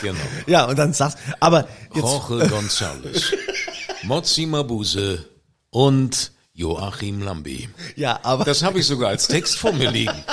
[0.00, 0.18] genau.
[0.46, 3.34] Ja, und dann sagst, aber jetzt, Jorge González,
[4.06, 5.24] Mozzi Mabuse
[5.70, 7.68] und Joachim Lambi.
[7.96, 10.24] ja, aber Das habe ich sogar als Text vor mir liegen.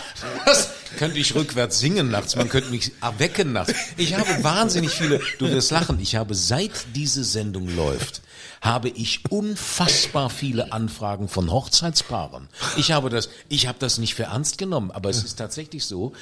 [0.46, 2.36] Das könnte ich rückwärts singen nachts.
[2.36, 3.74] Man könnte mich erwecken nachts.
[3.98, 8.22] Ich habe wahnsinnig viele, du wirst lachen, ich habe seit diese Sendung läuft,
[8.62, 12.50] habe ich unfassbar viele Anfragen von Hochzeitspaaren.
[12.78, 16.14] Ich habe das, ich habe das nicht für ernst genommen, aber es ist tatsächlich so,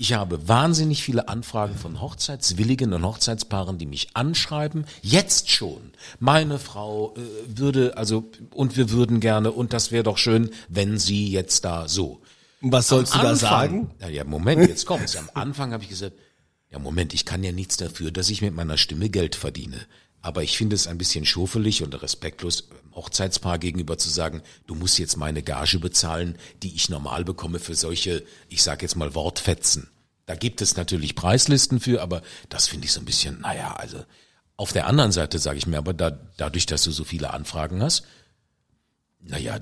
[0.00, 5.90] ich habe wahnsinnig viele Anfragen von Hochzeitswilligen und Hochzeitspaaren, die mich anschreiben, jetzt schon.
[6.20, 7.20] Meine Frau äh,
[7.58, 11.88] würde, also, und wir würden gerne, und das wäre doch schön, wenn sie jetzt da
[11.88, 12.20] so.
[12.60, 13.90] was sollst du Am da Anfang- sagen?
[13.98, 15.16] Na ja, Moment, jetzt kommt's.
[15.16, 16.14] Am Anfang habe ich gesagt,
[16.70, 19.78] Ja, Moment, ich kann ja nichts dafür, dass ich mit meiner Stimme Geld verdiene.
[20.20, 24.74] Aber ich finde es ein bisschen schofelig und respektlos, einem Hochzeitspaar gegenüber zu sagen, du
[24.74, 29.14] musst jetzt meine Gage bezahlen, die ich normal bekomme für solche, ich sag jetzt mal
[29.14, 29.88] Wortfetzen.
[30.26, 34.04] Da gibt es natürlich Preislisten für, aber das finde ich so ein bisschen, naja, also
[34.56, 37.80] auf der anderen Seite sage ich mir aber, da, dadurch, dass du so viele Anfragen
[37.80, 38.02] hast,
[39.20, 39.60] naja,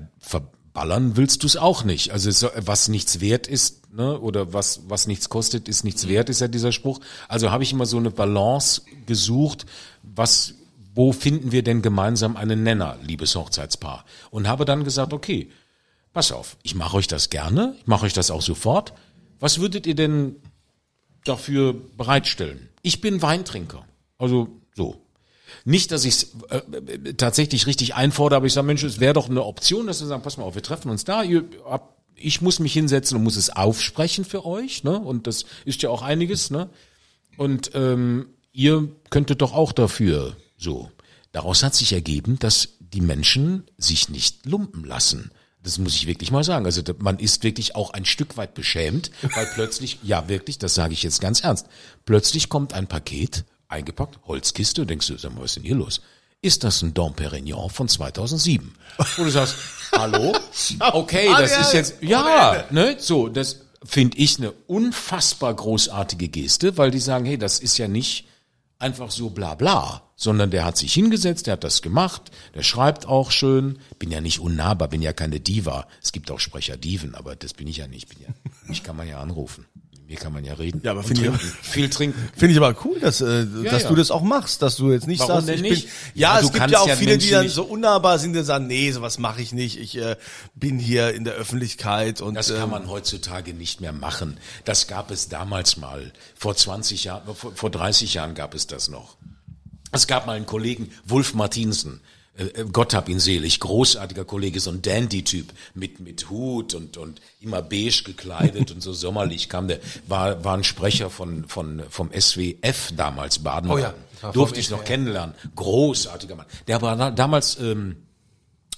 [0.77, 2.11] verballern willst du es auch nicht.
[2.11, 6.29] Also so, was nichts wert ist, ne, oder was, was nichts kostet, ist nichts wert,
[6.29, 6.99] ist ja dieser Spruch.
[7.27, 9.65] Also habe ich immer so eine Balance gesucht,
[10.03, 10.53] was,
[10.93, 14.05] wo finden wir denn gemeinsam einen Nenner, liebes Hochzeitspaar?
[14.29, 15.49] Und habe dann gesagt, okay,
[16.13, 18.93] pass auf, ich mache euch das gerne, ich mache euch das auch sofort.
[19.39, 20.35] Was würdet ihr denn
[21.23, 22.69] dafür bereitstellen?
[22.83, 23.83] Ich bin Weintrinker.
[24.19, 25.01] Also so.
[25.65, 29.29] Nicht, dass ich es äh, tatsächlich richtig einfordere, aber ich sage, Mensch, es wäre doch
[29.29, 32.41] eine Option, dass wir sagen, pass mal auf, wir treffen uns da, ihr, habt- ich
[32.41, 34.97] muss mich hinsetzen und muss es aufsprechen für euch, ne?
[34.97, 36.69] Und das ist ja auch einiges, ne?
[37.37, 40.91] Und ähm, ihr könntet doch auch dafür so.
[41.31, 45.29] Daraus hat sich ergeben, dass die Menschen sich nicht lumpen lassen.
[45.61, 46.65] Das muss ich wirklich mal sagen.
[46.65, 50.93] Also man ist wirklich auch ein Stück weit beschämt, weil plötzlich, ja wirklich, das sage
[50.93, 51.67] ich jetzt ganz ernst,
[52.05, 55.75] plötzlich kommt ein Paket, eingepackt, Holzkiste, und denkst du, sag mal, was ist denn hier
[55.75, 56.01] los?
[56.41, 58.73] Ist das ein Dom Perignon von 2007?
[59.17, 59.55] Wo du sagst,
[59.95, 60.35] hallo?
[60.79, 66.91] Okay, das ist jetzt, ja, ne, so, das finde ich eine unfassbar großartige Geste, weil
[66.91, 68.27] die sagen, hey, das ist ja nicht
[68.79, 73.07] einfach so bla bla, sondern der hat sich hingesetzt, der hat das gemacht, der schreibt
[73.07, 75.87] auch schön, bin ja nicht unnahbar, bin ja keine Diva.
[76.01, 78.33] Es gibt auch Sprecher Diven, aber das bin ich ja nicht, bin ja,
[78.67, 79.65] mich kann man ja anrufen.
[80.07, 80.79] Mir kann man ja reden.
[80.85, 82.29] Ja, aber finde ich- viel trinken.
[82.37, 83.89] Finde ich aber cool, dass, äh, dass ja.
[83.89, 85.83] du das auch machst, dass du jetzt nicht Warum sagst, ich nicht?
[85.83, 85.91] bin.
[86.15, 88.31] Ja, Ja, es gibt ja auch ja viele, die Menschen dann nicht- so unnahbar sind,
[88.33, 89.77] die sagen, nee, sowas mache ich nicht.
[89.77, 90.15] Ich äh,
[90.55, 94.37] bin hier in der Öffentlichkeit und Das kann ähm, man heutzutage nicht mehr machen.
[94.63, 96.13] Das gab es damals mal.
[96.37, 99.17] Vor 20 Jahren, vor, vor 30 Jahren gab es das noch.
[99.91, 101.99] Es gab mal einen Kollegen, Wolf Martinsen,
[102.71, 107.61] Gott hab ihn selig, großartiger Kollege, so ein Dandy-Typ mit, mit Hut und, und immer
[107.61, 112.91] beige gekleidet und so sommerlich kam der, war, war ein Sprecher von, von, vom SWF
[112.95, 113.71] damals, Baden.
[113.71, 113.93] Oh ja,
[114.33, 115.35] Durfte ich noch kennenlernen.
[115.55, 116.45] Großartiger Mann.
[116.67, 117.97] Der war da, damals, ähm,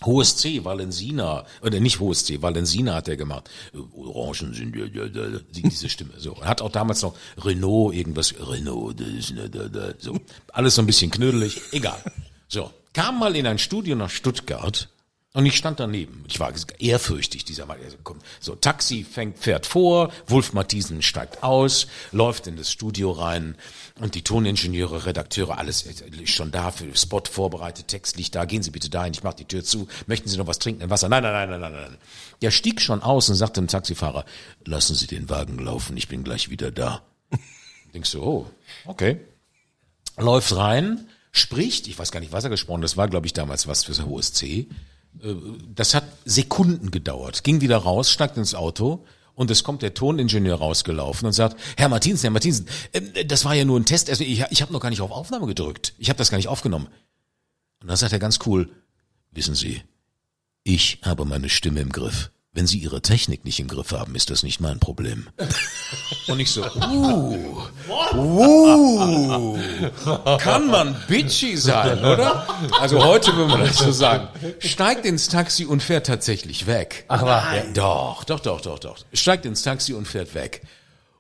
[0.06, 3.50] Hohes C, Valensina, oder nicht Hohes C, Valensina hat er gemacht.
[3.74, 6.14] Äh, Orangen sind ja, ja, ja, diese Stimme.
[6.18, 6.38] So.
[6.42, 10.18] Er hat auch damals noch Renault irgendwas, Renault, das ist ne, da, da, so.
[10.54, 12.02] Alles so ein bisschen knödelig, egal.
[12.48, 12.72] So.
[12.94, 14.90] Kam mal in ein Studio nach Stuttgart
[15.34, 16.26] und ich stand daneben.
[16.28, 17.78] Ich war ehrfürchtig, dieser Mann.
[18.40, 23.56] So, Taxi fängt, fährt vor, Wolf Mathiesen steigt aus, läuft in das Studio rein
[24.00, 28.64] und die Toningenieure, Redakteure, alles ist schon da, für Spot vorbereitet, Text liegt da, gehen
[28.64, 31.10] Sie bitte dahin, ich mach die Tür zu, möchten Sie noch was trinken, ein Wasser?
[31.10, 31.98] Nein, nein, nein, nein, nein, nein.
[32.42, 34.26] Der stieg schon aus und sagte dem Taxifahrer,
[34.66, 37.04] lassen Sie den Wagen laufen, ich bin gleich wieder da.
[37.94, 38.48] Denkst du, oh,
[38.86, 39.20] okay
[40.20, 43.68] läuft rein, spricht, ich weiß gar nicht, was er gesprochen, das war, glaube ich, damals
[43.68, 44.68] was fürs hohes C.
[45.22, 45.36] Äh,
[45.76, 47.44] Das hat Sekunden gedauert.
[47.44, 51.90] Ging wieder raus, steigt ins Auto und es kommt der Toningenieur rausgelaufen und sagt, Herr
[51.90, 54.82] Martinsen, Herr Martinsen, ähm, das war ja nur ein Test, also ich, ich habe noch
[54.82, 55.94] gar nicht auf Aufnahme gedrückt.
[55.98, 56.88] Ich habe das gar nicht aufgenommen.
[57.82, 58.70] Und dann sagt er ganz cool,
[59.32, 59.82] wissen Sie,
[60.64, 62.32] ich habe meine Stimme im Griff.
[62.52, 65.28] Wenn Sie Ihre Technik nicht im Griff haben, ist das nicht mein Problem.
[66.28, 67.68] Und ich so, uh,
[70.40, 72.48] kann man bitchy sein, oder?
[72.80, 74.30] Also heute würde man das so sagen.
[74.60, 77.06] Steigt ins Taxi und fährt tatsächlich weg.
[77.08, 77.56] Wahr?
[77.56, 78.98] Ja, doch, doch, doch, doch, doch.
[79.14, 80.64] Steigt ins Taxi und fährt weg.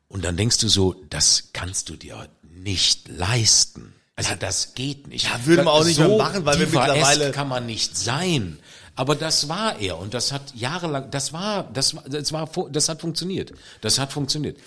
[0.07, 3.93] Und dann denkst du so, das kannst du dir nicht leisten.
[4.15, 5.25] Also das geht nicht.
[5.25, 8.57] Ja, würden wir auch nicht so mehr machen, weil wir mittlerweile- kann man nicht sein.
[8.99, 12.89] Aber das war er und das hat jahrelang, das war, das war, das war, das
[12.89, 13.53] hat funktioniert.
[13.79, 14.57] Das hat funktioniert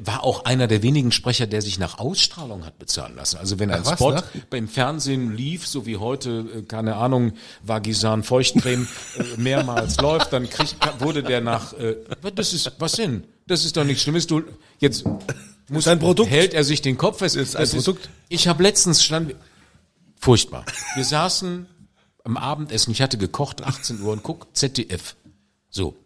[0.00, 3.38] war auch einer der wenigen Sprecher, der sich nach Ausstrahlung hat bezahlen lassen.
[3.38, 4.22] Also wenn ein Ach, was, Spot ne?
[4.48, 8.86] beim Fernsehen lief, so wie heute, äh, keine Ahnung, Vagisan Feuchtcreme
[9.18, 11.96] äh, mehrmals läuft, dann kriegt, wurde der nach, äh,
[12.34, 13.24] das ist, was denn?
[13.48, 14.28] Das ist doch nichts Schlimmes.
[14.28, 14.42] Du,
[14.78, 15.04] jetzt
[15.68, 16.30] muss, ein Produkt.
[16.30, 17.34] hält er sich den Kopf fest.
[17.34, 18.08] Ist ein Das Produkt.
[18.28, 19.34] ich habe letztens stand,
[20.20, 20.64] furchtbar.
[20.94, 21.66] Wir saßen
[22.26, 25.14] am Abendessen, ich hatte gekocht, 18 Uhr und guck, ZDF.
[25.70, 25.96] So.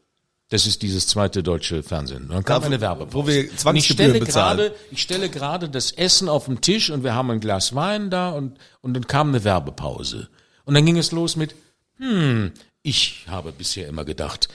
[0.50, 2.28] Das ist dieses zweite deutsche Fernsehen.
[2.28, 3.14] Dann kam Da, eine Werbepause.
[3.14, 4.58] wo wir Und ich Zwangsgebühren stelle bezahlen.
[4.58, 8.10] gerade, ich stelle gerade das Essen auf den Tisch und wir haben ein Glas Wein
[8.10, 10.28] da und, und dann kam eine Werbepause.
[10.64, 11.54] Und dann ging es los mit,
[11.98, 12.50] hm,
[12.82, 14.48] ich habe bisher immer gedacht,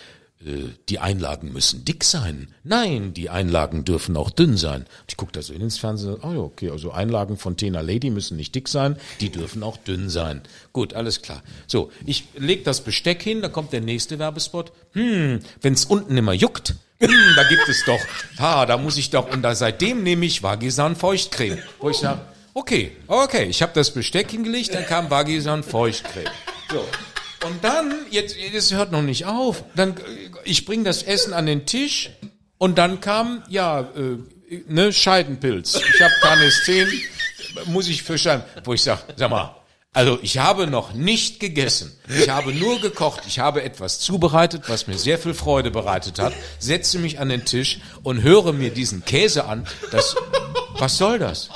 [0.89, 2.49] die Einlagen müssen dick sein.
[2.63, 4.85] Nein, die Einlagen dürfen auch dünn sein.
[5.07, 8.37] Ich gucke da so ins Fernsehen, oh ja, okay, also Einlagen von Tena Lady müssen
[8.37, 10.41] nicht dick sein, die dürfen auch dünn sein.
[10.71, 11.41] Gut, alles klar.
[11.65, 14.71] So, ich leg das Besteck hin, da kommt der nächste Werbespot.
[14.91, 17.99] Hm, wenn's unten immer juckt, Hm, da gibt es doch,
[18.39, 21.57] ha, da muss ich doch, und da seitdem nehme ich Vagisan Feuchtcreme.
[21.79, 22.21] Wo ich sage,
[22.53, 26.29] okay, okay, ich habe das Besteck hingelegt, dann kam Vagisan Feuchtcreme.
[26.71, 26.85] So.
[27.45, 29.95] Und dann, jetzt, das hört noch nicht auf, dann,
[30.43, 32.09] ich bringe das Essen an den Tisch
[32.57, 34.17] und dann kam, ja, äh,
[34.67, 35.79] ne, Scheidenpilz.
[35.93, 36.87] Ich habe Canestin,
[37.65, 39.55] muss ich für Scheiden, wo ich sage, sag mal,
[39.93, 41.95] also ich habe noch nicht gegessen.
[42.09, 43.21] Ich habe nur gekocht.
[43.27, 46.33] Ich habe etwas zubereitet, was mir sehr viel Freude bereitet hat.
[46.59, 49.65] Setze mich an den Tisch und höre mir diesen Käse an.
[49.91, 50.17] Das,
[50.79, 51.49] was soll das?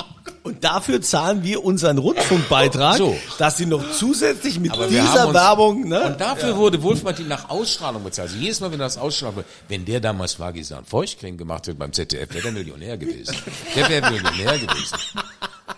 [0.50, 3.16] Und dafür zahlen wir unseren Rundfunkbeitrag, So.
[3.38, 6.02] dass sie noch zusätzlich mit Aber dieser uns- Werbung, ne?
[6.08, 8.30] Und dafür wurde Wolf Martin nach Ausstrahlung bezahlt.
[8.30, 11.94] Also jedes Mal, wenn das Ausstrahlung wurde, wenn der damals Vagisan Feuchtcreme gemacht hätte beim
[11.94, 13.36] ZDF, wäre der Millionär gewesen.
[13.76, 14.98] Der wäre Millionär gewesen.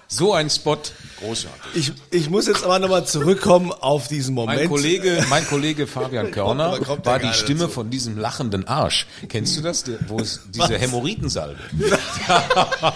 [0.07, 0.77] So ein Spot,
[1.19, 1.59] großartig.
[1.73, 4.59] ich, ich muss jetzt aber nochmal zurückkommen auf diesen Moment.
[4.59, 7.73] Mein Kollege, mein Kollege Fabian Körner kommt war die Stimme dazu.
[7.73, 9.07] von diesem lachenden Arsch.
[9.29, 9.83] Kennst du das?
[10.07, 11.59] Wo es diese Hämorrhoidensalbe.
[12.27, 12.49] da
[12.81, 12.95] habe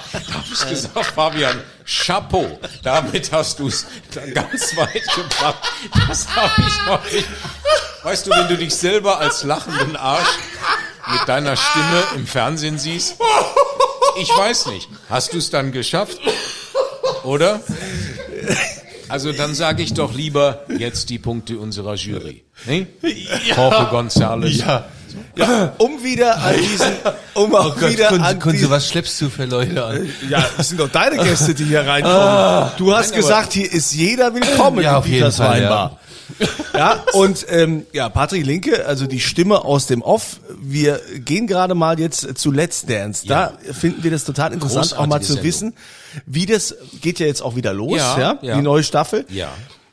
[0.52, 2.60] ich gesagt, Fabian, Chapeau.
[2.84, 3.86] Damit hast du es
[4.34, 5.72] ganz weit gebracht.
[6.08, 7.28] Das habe ich noch nicht.
[8.04, 10.28] Weißt du, wenn du dich selber als lachenden Arsch
[11.12, 13.16] mit deiner Stimme im Fernsehen siehst,
[14.20, 14.90] ich weiß nicht.
[15.10, 16.20] Hast du es dann geschafft?
[17.26, 17.60] Oder?
[19.08, 22.44] Also dann sage ich doch lieber jetzt die Punkte unserer Jury.
[22.66, 22.88] Ne?
[23.56, 24.64] Jorge González.
[25.36, 26.88] Ja, um wieder an diesen,
[27.36, 30.10] um auch wieder Kunze, an Kunze, was schleppst du für Leute an?
[30.28, 32.72] ja, das sind doch deine Gäste, die hier reinkommen.
[32.78, 35.92] du hast gesagt, hier ist jeder willkommen Ja, auf jeden Fall, Weinbar.
[35.92, 36.00] Ja,
[37.14, 40.40] und ähm, ja, Patrick Linke, also die Stimme aus dem Off.
[40.60, 43.28] Wir gehen gerade mal jetzt zu Let's Dance.
[43.28, 45.46] Da finden wir das total interessant, auch mal zu Sendung.
[45.46, 45.74] wissen,
[46.26, 48.56] wie das geht ja jetzt auch wieder los, ja, Ja, ja.
[48.56, 49.26] die neue Staffel.
[49.30, 49.50] Ja.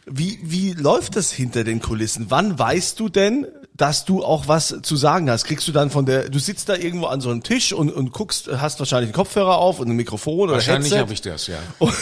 [0.07, 2.27] Wie, wie läuft das hinter den Kulissen?
[2.29, 5.45] Wann weißt du denn, dass du auch was zu sagen hast?
[5.45, 8.13] Kriegst du dann von der, du sitzt da irgendwo an so einem Tisch und, und
[8.13, 11.57] guckst, hast wahrscheinlich einen Kopfhörer auf und ein Mikrofon oder Wahrscheinlich habe ich das, ja.
[11.79, 11.95] und,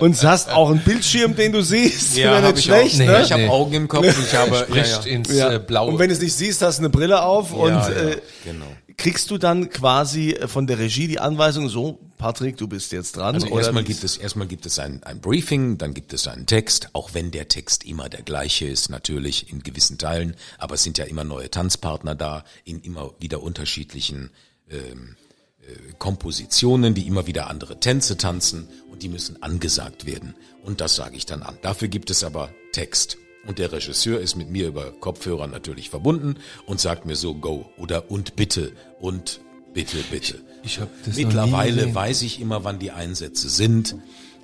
[0.00, 2.16] und hast auch einen Bildschirm, den du siehst.
[2.16, 2.76] Ja, hab ich auch.
[2.76, 3.22] schlecht, Nee, ne?
[3.22, 3.48] Ich habe Nee.
[3.48, 5.10] Augen im Kopf, ich habe ja, Spricht ja.
[5.12, 5.52] ins Ja.
[5.52, 5.92] äh, Blaue.
[5.92, 8.66] Und wenn du es nicht siehst, hast du eine Brille auf und ja, äh, genau.
[9.00, 13.34] Kriegst du dann quasi von der Regie die Anweisung, so, Patrick, du bist jetzt dran.
[13.34, 16.90] Also erstmal gibt es erstmal gibt es ein, ein Briefing, dann gibt es einen Text,
[16.92, 20.98] auch wenn der Text immer der gleiche ist, natürlich in gewissen Teilen, aber es sind
[20.98, 24.30] ja immer neue Tanzpartner da in immer wieder unterschiedlichen
[24.68, 25.16] ähm,
[25.62, 30.34] äh, Kompositionen, die immer wieder andere Tänze tanzen und die müssen angesagt werden.
[30.62, 31.56] Und das sage ich dann an.
[31.62, 33.16] Dafür gibt es aber Text.
[33.46, 37.70] Und der Regisseur ist mit mir über Kopfhörer natürlich verbunden und sagt mir so, go
[37.78, 39.40] oder und bitte und
[39.72, 40.40] bitte, bitte.
[40.62, 43.96] Ich hab das Mittlerweile weiß ich immer, wann die Einsätze sind,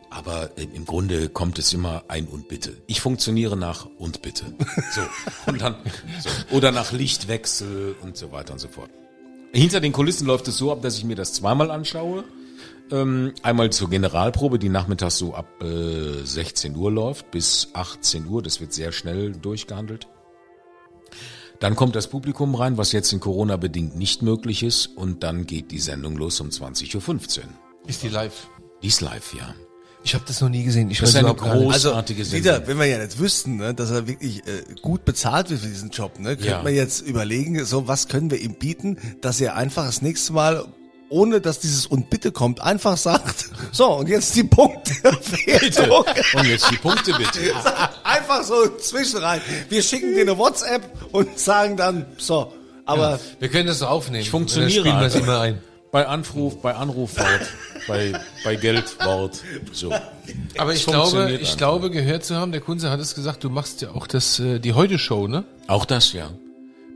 [0.09, 2.77] aber im Grunde kommt es immer ein und bitte.
[2.87, 4.47] Ich funktioniere nach und bitte.
[4.95, 5.03] So.
[5.51, 5.77] Und dann,
[6.21, 6.57] so.
[6.57, 8.91] Oder nach Lichtwechsel und so weiter und so fort.
[9.53, 12.25] Hinter den Kulissen läuft es so ab, dass ich mir das zweimal anschaue.
[12.91, 18.43] Ähm, einmal zur Generalprobe, die nachmittags so ab äh, 16 Uhr läuft, bis 18 Uhr.
[18.43, 20.07] Das wird sehr schnell durchgehandelt.
[21.59, 24.87] Dann kommt das Publikum rein, was jetzt in Corona bedingt nicht möglich ist.
[24.89, 27.45] Und dann geht die Sendung los um 20.15 Uhr.
[27.87, 28.49] Ist die live?
[28.83, 29.55] Die ist live, ja.
[30.05, 30.89] Ich habe das noch nie gesehen.
[30.91, 32.43] Ich Das ist eine große- Also, Großartige Sendung.
[32.55, 35.67] Dieter, wenn wir ja jetzt wüssten, ne, dass er wirklich äh, gut bezahlt wird für
[35.67, 36.63] diesen Job, ne, könnte Ja.
[36.63, 40.65] man jetzt überlegen, so was können wir ihm bieten, dass er einfach das nächste Mal
[41.09, 44.93] ohne dass dieses und bitte kommt, einfach sagt, so, und jetzt die Punkte.
[45.47, 45.91] Bitte.
[46.35, 47.41] Und jetzt die Punkte bitte.
[48.05, 49.41] Einfach so zwischenrein.
[49.69, 52.53] Wir schicken dir eine WhatsApp und sagen dann, so,
[52.85, 54.23] aber Wir können das so aufnehmen.
[54.23, 55.29] Ich funktioniere spielen wir es einfach.
[55.29, 55.63] immer ein.
[55.93, 57.49] Bei Anruf, bei Anrufwort,
[57.89, 58.13] bei,
[58.45, 59.41] bei Geldwort.
[59.73, 59.93] So.
[60.59, 61.57] Aber ich glaube, ich einfach.
[61.57, 64.59] glaube, gehört zu haben, der Kunze hat es gesagt, du machst ja auch das, äh,
[64.59, 65.45] die Heute-Show, ne?
[65.69, 66.31] Auch das, ja.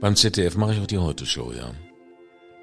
[0.01, 1.71] Beim ZDF mache ich auch die Heute-Show, ja.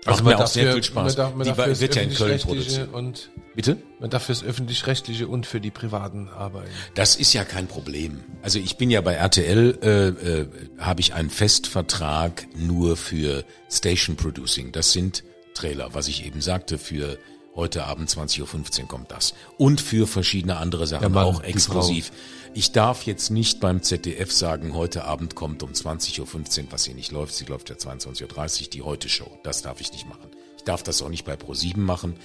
[0.07, 1.17] Also Macht mir auch sehr viel Spaß.
[1.17, 2.93] Man darf, man Die wird ja in Köln produziert.
[2.93, 3.77] und Bitte?
[3.99, 6.69] man darf fürs Öffentlich-Rechtliche und für die Privaten arbeiten.
[6.95, 8.23] Das ist ja kein Problem.
[8.41, 10.47] Also ich bin ja bei RTL, äh, äh,
[10.79, 14.71] habe ich einen Festvertrag nur für Station Producing.
[14.71, 17.17] Das sind Trailer, was ich eben sagte, für
[17.57, 19.33] heute Abend 20.15 Uhr kommt das.
[19.57, 22.13] Und für verschiedene andere Sachen Mann, auch exklusiv.
[22.53, 26.95] Ich darf jetzt nicht beim ZDF sagen, heute Abend kommt um 20.15 Uhr, was hier
[26.95, 27.35] nicht läuft.
[27.35, 29.39] Sie läuft ja 22.30 Uhr, die Heute-Show.
[29.43, 30.29] Das darf ich nicht machen.
[30.55, 32.15] Ich darf das auch nicht bei Pro7 machen.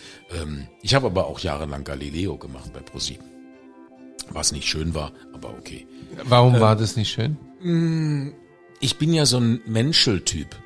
[0.41, 3.19] Ähm, ich habe aber auch jahrelang Galileo gemacht bei Pro7.
[4.31, 5.87] Was nicht schön war, aber okay.
[6.25, 7.37] Warum war das nicht schön?
[8.81, 10.57] Ich bin ja so ein Menscheltyp.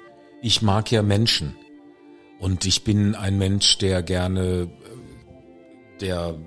[0.43, 1.57] Ich mag ja Menschen.
[2.39, 4.69] Und ich bin ein Mensch, der gerne, äh,
[6.01, 6.39] der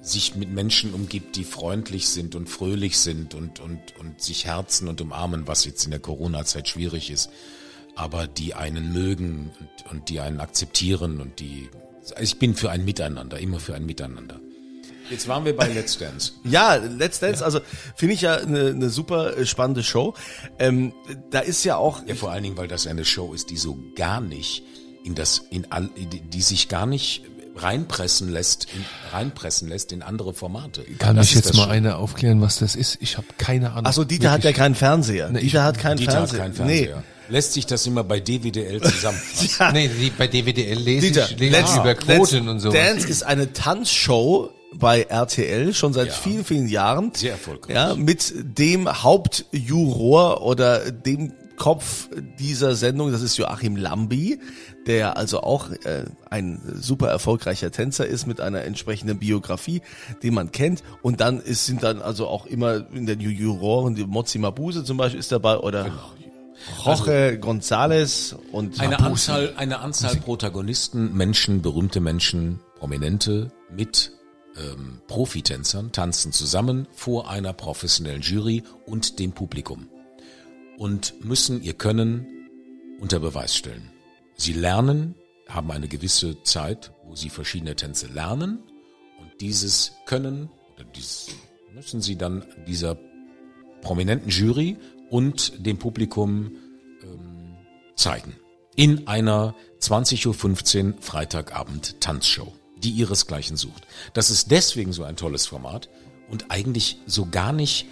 [0.00, 4.88] sich mit Menschen umgibt, die freundlich sind und fröhlich sind und, und, und sich herzen
[4.88, 7.30] und umarmen, was jetzt in der Corona-Zeit schwierig ist.
[7.94, 11.68] aber die einen mögen und, und die einen akzeptieren und die,
[12.02, 14.40] also ich bin für ein Miteinander, immer für ein Miteinander.
[15.10, 16.32] Jetzt waren wir bei Let's Dance.
[16.44, 17.60] Ja, Let's Dance, also
[17.96, 20.14] finde ich ja eine, eine super äh, spannende Show.
[20.58, 20.94] Ähm,
[21.30, 23.78] da ist ja auch, Ja, vor allen Dingen, weil das eine Show ist, die so
[23.94, 24.62] gar nicht
[25.04, 27.22] in das, in all, die, sich gar nicht
[27.56, 30.84] reinpressen lässt, in, reinpressen lässt in andere Formate.
[30.98, 32.96] Kann Das ich ist jetzt mal einer aufklären, was das ist?
[33.00, 33.86] Ich habe keine Ahnung.
[33.86, 34.56] achso, Dieter hat ja Wirklich.
[34.56, 35.28] keinen Fernseher.
[35.30, 36.38] Nee, ich- Dieter hat keinen Dieter hat Fernseher.
[36.40, 37.02] keinen Fernseher.
[37.28, 39.72] Lässt sich das immer bei DWDL zusammenfassen.
[39.74, 42.70] Nee, die, bei DWDL lese Dieter, ich, lese ich über Quoten und so.
[42.72, 47.12] Dance ist eine Tanzshow bei RTL schon seit vielen, vielen Jahren.
[47.14, 47.74] Sehr erfolgreich.
[47.76, 48.88] Ja, mit dem
[49.52, 54.40] Hauptjuror oder dem Kopf dieser Sendung, das ist Joachim Lambi,
[54.86, 59.82] der also auch äh, ein super erfolgreicher Tänzer ist mit einer entsprechenden Biografie,
[60.22, 60.82] den man kennt.
[61.02, 64.96] Und dann ist, sind dann also auch immer in den Juroren, die Mozi Mabuse zum
[64.96, 65.90] Beispiel ist dabei oder
[66.84, 69.06] Jorge González und Eine Mabuse.
[69.06, 74.12] Anzahl, eine Anzahl Protagonisten, Menschen, berühmte Menschen, Prominente mit
[74.56, 79.88] ähm, Profitänzern tanzen zusammen vor einer professionellen Jury und dem Publikum
[80.78, 82.26] und müssen ihr Können
[83.00, 83.91] unter Beweis stellen.
[84.42, 85.14] Sie lernen,
[85.48, 88.58] haben eine gewisse Zeit, wo sie verschiedene Tänze lernen
[89.20, 91.28] und dieses Können oder dieses
[91.72, 92.98] müssen sie dann dieser
[93.82, 94.78] prominenten Jury
[95.10, 96.56] und dem Publikum
[97.04, 97.56] ähm,
[97.94, 98.34] zeigen.
[98.74, 100.26] In einer 20.15
[100.86, 102.52] Uhr Freitagabend Tanzshow,
[102.82, 103.86] die ihresgleichen sucht.
[104.12, 105.88] Das ist deswegen so ein tolles Format
[106.28, 107.86] und eigentlich so gar nicht,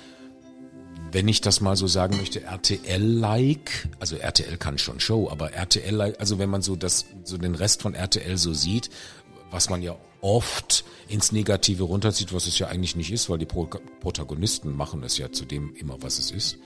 [1.13, 6.19] wenn ich das mal so sagen möchte, RTL-like, also RTL kann schon Show, aber RTL-like,
[6.21, 8.91] also wenn man so das, so den Rest von RTL so sieht,
[9.51, 13.47] was man ja oft ins Negative runterzieht, was es ja eigentlich nicht ist, weil die
[13.47, 13.69] Pro
[14.01, 16.59] Protagonisten machen es ja zu dem immer, was es ist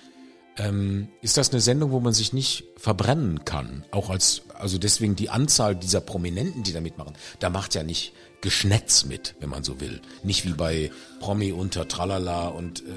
[0.56, 3.84] ähm, ist das eine Sendung, wo man sich nicht verbrennen kann.
[3.90, 8.12] Auch als, also deswegen die Anzahl dieser Prominenten, die da mitmachen, da macht ja nicht
[8.40, 10.00] Geschnetz mit, wenn man so will.
[10.22, 12.92] Nicht wie bei Promi unter Tralala und äh,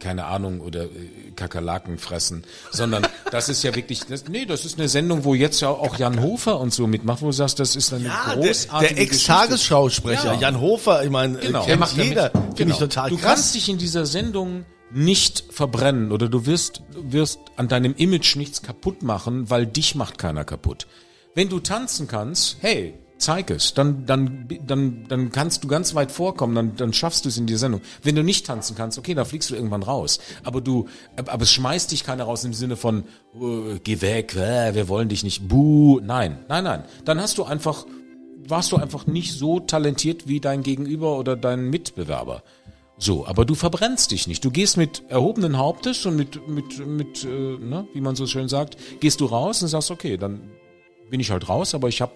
[0.00, 0.88] keine Ahnung oder äh,
[1.36, 5.60] Kakerlaken fressen, sondern das ist ja wirklich, das, nee, das ist eine Sendung, wo jetzt
[5.60, 8.44] ja auch Jan Hofer und so mitmacht, wo du sagst, das ist eine Ja, der,
[8.44, 10.40] großartige der Ex-Tagesschausprecher, Ja.
[10.40, 11.58] Jan Hofer, ich meine, Genau.
[11.60, 12.30] kennt Der macht jeder.
[12.30, 12.72] Finde Genau.
[12.74, 13.24] ich total du krass.
[13.26, 18.36] kannst dich in dieser Sendung nicht verbrennen oder du wirst, du wirst an deinem Image
[18.36, 20.86] nichts kaputt machen, weil dich macht keiner kaputt.
[21.34, 26.10] Wenn du tanzen kannst, hey, zeig es, dann, dann, dann, dann kannst du ganz weit
[26.10, 27.80] vorkommen, dann, dann schaffst du es in die Sendung.
[28.02, 30.18] Wenn du nicht tanzen kannst, okay, dann fliegst du irgendwann raus.
[30.42, 33.04] Aber du, aber es schmeißt dich keiner raus im Sinne von,
[33.34, 36.84] äh, geh weg, äh, wir wollen dich nicht, buh, nein, nein, nein.
[37.04, 37.86] Dann hast du einfach,
[38.48, 42.42] warst du einfach nicht so talentiert wie dein Gegenüber oder dein Mitbewerber.
[42.96, 44.44] So, aber du verbrennst dich nicht.
[44.44, 48.48] Du gehst mit erhobenen Hauptes und mit, mit, mit, äh, ne, wie man so schön
[48.48, 50.50] sagt, gehst du raus und sagst, okay, dann
[51.08, 52.12] bin ich halt raus, aber ich habe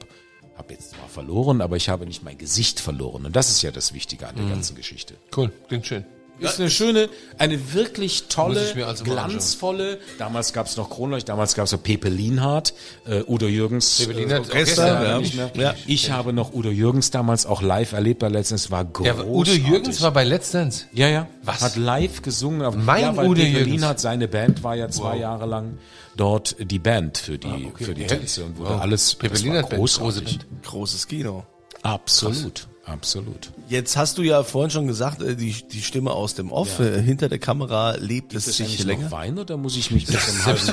[0.56, 3.26] hab jetzt zwar verloren, aber ich habe nicht mein Gesicht verloren.
[3.26, 5.14] Und das ist ja das Wichtige an der ganzen Geschichte.
[5.36, 6.04] Cool, klingt schön.
[6.40, 11.66] Ist eine schöne, eine wirklich tolle, also glanzvolle, damals gab es noch Kronleucht, damals gab
[11.66, 12.74] es noch Pepe Lienhardt,
[13.06, 13.98] äh, Udo Jürgens.
[13.98, 15.18] Pepe Lienhardt, Orchester, Orchester, ja.
[15.18, 15.50] nicht mehr.
[15.54, 15.74] Ja.
[15.86, 19.26] Ich habe noch Udo Jürgens damals auch live erlebt bei letztens, war Ja, großartig.
[19.30, 20.86] Udo Jürgens war bei Let's Dance.
[20.92, 21.28] Ja, ja.
[21.44, 21.60] Was?
[21.60, 22.62] Hat live gesungen.
[22.62, 23.68] Aber- Mein ja, weil Udo Pepe Jürgens.
[23.70, 25.78] Lienhardt, seine Band war ja zwei Jahre lang
[26.16, 28.08] dort die Band für die, für die Ja.
[28.08, 28.80] Tänze und wurde Wow.
[28.80, 30.38] alles Pepe das war großartig.
[30.38, 30.62] Band.
[30.64, 31.44] Großes Kino.
[31.82, 33.50] Absolut, absolut.
[33.68, 37.00] Jetzt hast du ja vorhin schon gesagt, äh, die, die Stimme aus dem Off, äh,
[37.02, 39.04] hinter der Kamera lebt Ist es das sich eigentlich länger.
[39.04, 40.70] noch Wein oder muss ich mich bis zum Hals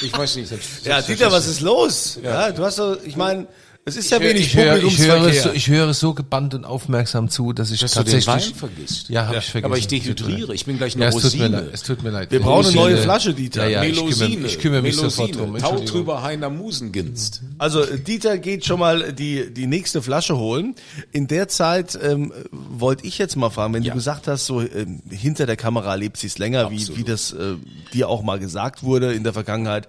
[0.00, 0.48] Ich weiß nicht.
[0.48, 2.18] Selbst, Ja, Dieter, was ist los?
[2.22, 3.46] Ja, du hast doch, ich meine,
[3.86, 7.28] es ist ja wenig ich, höre, ich, höre so, ich höre so gebannt und aufmerksam
[7.28, 8.52] zu, dass ich Dass du den tatsächlich...
[8.52, 9.08] Wein vergisst.
[9.10, 9.64] Ja, habe ich vergessen.
[9.66, 10.54] Aber ich dehydriere.
[10.54, 11.48] Ich bin gleich eine ja, es tut mir Rosine.
[11.60, 11.70] leid.
[11.72, 12.30] Es tut mir leid.
[12.30, 13.68] Wir brauchen eine neue Flasche, Dieter.
[13.68, 15.58] Ja, ja, ich kümmere, Melusine, ich kümmere mich Melusine, sofort drum.
[15.58, 17.42] Tau drüber Heiner Musenginst.
[17.58, 20.74] Also äh, Dieter geht schon mal die, die nächste Flasche holen.
[21.12, 23.92] In der Zeit ähm, wollte ich jetzt mal fragen, wenn Ja.
[23.92, 26.98] du gesagt hast, so ähm, hinter der Kamera lebt sich's länger, wie, Absolut.
[26.98, 27.54] wie das äh,
[27.92, 29.88] dir auch mal gesagt wurde in der Vergangenheit.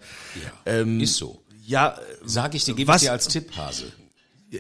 [0.66, 1.40] Ähm, Ist so.
[1.66, 3.86] Ja, Sag ich dir, gebe Was- ich dir als Tipp, Hase.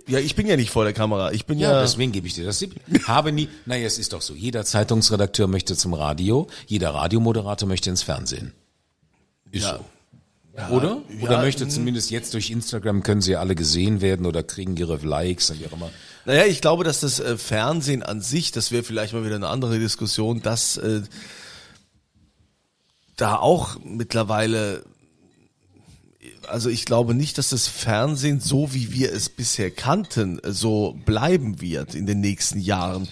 [0.07, 1.31] ja, ich bin ja nicht vor der Kamera.
[1.31, 2.75] Ich bin Ja, ja, deswegen gebe ich dir das Tipp.
[3.05, 4.33] Habe nie, naja, es ist doch so.
[4.33, 8.53] Jeder Zeitungsredakteur möchte zum Radio, jeder Radiomoderator möchte ins Fernsehen.
[9.51, 9.77] Ist Ja.
[9.77, 9.85] so.
[10.73, 11.01] Oder?
[11.21, 14.95] Oder ja, möchte zumindest jetzt durch Instagram können sie alle gesehen werden oder kriegen ihre
[14.97, 15.91] Likes und wie auch immer.
[16.23, 19.49] Naja, ich glaube, dass das äh, Fernsehen an sich, das wäre vielleicht mal wieder eine
[19.49, 21.01] andere Diskussion, dass äh,
[23.17, 24.83] da auch mittlerweile,
[26.47, 31.61] also ich glaube nicht, dass das Fernsehen so wie wir es bisher kannten, so bleiben
[31.61, 33.07] wird in den nächsten Jahren.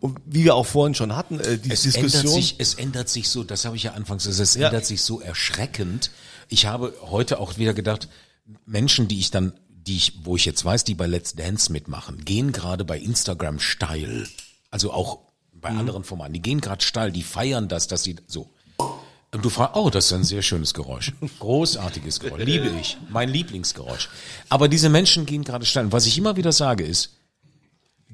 [0.00, 2.34] Und wie wir auch vorhin schon hatten, äh, die Es ändert Diskussion.
[2.34, 4.68] sich, es ändert sich so, das habe ich ja anfangs gesagt, es Ja.
[4.68, 6.10] ändert sich so erschreckend
[6.50, 8.08] Ich habe heute auch wieder gedacht,
[8.64, 12.24] Menschen, die ich dann, die ich, wo ich jetzt weiß, die bei Let's Dance mitmachen,
[12.24, 14.26] gehen gerade bei Instagram steil.
[14.70, 15.18] Also auch
[15.52, 16.32] bei anderen Formaten.
[16.32, 18.50] Die gehen gerade steil, die feiern das, dass sie so.
[19.32, 21.12] Und du fragst, oh, das ist ein sehr schönes Geräusch.
[21.38, 22.44] Großartiges Geräusch.
[22.44, 22.96] Liebe ich.
[23.10, 24.08] Mein Lieblingsgeräusch.
[24.48, 25.92] Aber diese Menschen gehen gerade steil.
[25.92, 27.10] Was ich immer wieder sage ist,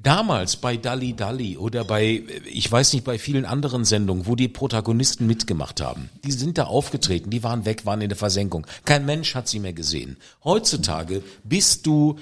[0.05, 4.49] damals bei Dalli Dalli oder bei, ich weiß nicht, bei vielen anderen Sendungen, wo die
[4.49, 8.67] Protagonisten mitgemacht haben, die sind da aufgetreten, die waren weg, waren in der Versenkung.
[8.83, 10.17] Kein Mensch hat sie mehr gesehen.
[10.43, 12.17] Heutzutage bist du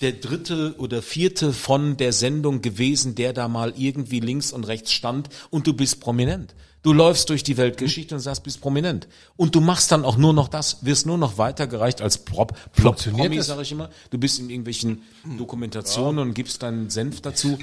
[0.00, 4.92] der dritte oder vierte von der Sendung gewesen, der da mal irgendwie links und rechts
[4.92, 6.54] stand und du bist prominent.
[6.84, 9.08] Du läufst durch die Weltgeschichte und sagst, bist prominent.
[9.36, 13.02] Und du machst dann auch nur noch das, wirst nur noch weitergereicht als Prop, Plop
[13.02, 13.46] Promi, das?
[13.46, 13.88] sag ich immer.
[14.10, 15.00] Du bist in irgendwelchen
[15.38, 17.56] Dokumentationen und gibst deinen Senf dazu.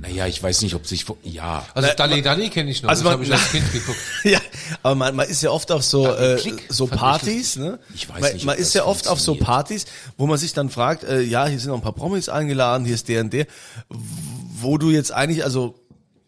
[0.00, 1.64] Naja, ich weiß nicht, ob sich, ja.
[1.74, 3.98] Also Dalli Dalli kenne ich noch, Also das habe ich als Kind geguckt.
[4.24, 4.40] Ja,
[4.82, 6.36] aber man, man ist ja oft auf so, äh,
[6.68, 7.78] so Partys, ne?
[7.94, 9.36] Ich weiß man, nicht, man ist ja oft auf so.
[9.36, 9.86] Partys,
[10.16, 12.96] wo man sich dann fragt, äh, ja, hier sind noch ein paar Promis eingeladen, hier
[12.96, 13.46] ist der und der,
[13.88, 15.85] wo du jetzt eigentlich, also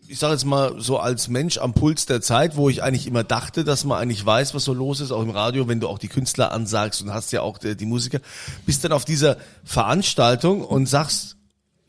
[0.08, 3.24] ich sage jetzt mal so als Mensch am Puls der Zeit, wo ich eigentlich immer
[3.24, 5.98] dachte, dass man eigentlich weiß, was so los ist, auch im Radio, wenn du auch
[5.98, 8.20] die Künstler ansagst und hast ja auch die, die Musiker,
[8.64, 11.36] bist dann auf dieser Veranstaltung und sagst,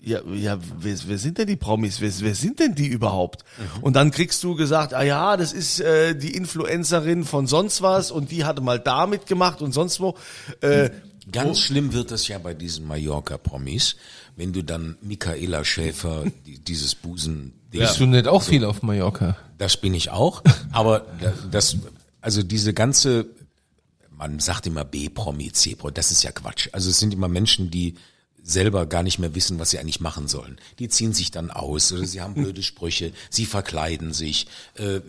[0.01, 1.99] ja, ja, wer, wer sind denn die Promis?
[1.99, 3.43] Wer, wer sind denn die überhaupt?
[3.81, 8.09] Und dann kriegst du gesagt, ah ja, das ist äh, die Influencerin von sonst was
[8.09, 10.15] und die hatte mal da mitgemacht und sonst wo.
[10.61, 10.91] Äh,
[11.31, 13.95] Ganz schlimm wird es ja bei diesen Mallorca-Promis,
[14.35, 19.37] wenn du dann Michaela Schäfer, die, dieses Busen, Bist du nicht auch viel auf Mallorca?
[19.57, 20.41] das bin ich auch,
[20.71, 21.77] aber da- das,
[22.21, 23.25] also diese ganze,
[24.11, 26.69] man sagt immer B-Promi, C-Promi, das ist ja Quatsch.
[26.71, 27.95] Also es sind immer Menschen, die
[28.41, 30.57] selber gar nicht mehr wissen, was sie eigentlich machen sollen.
[30.79, 35.01] Die ziehen sich dann aus oder sie haben blöde Sprüche, sie verkleiden sich, äh,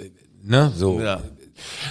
[0.43, 1.01] ne, so.
[1.01, 1.23] Ja.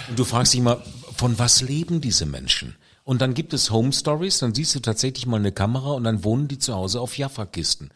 [0.09, 0.83] Und du fragst dich mal,
[1.15, 2.75] von was leben diese Menschen?
[3.09, 6.23] Und dann gibt es Home Stories, dann siehst du tatsächlich mal eine Kamera und dann
[6.23, 7.89] wohnen die zu Hause auf Jaffa-Kisten.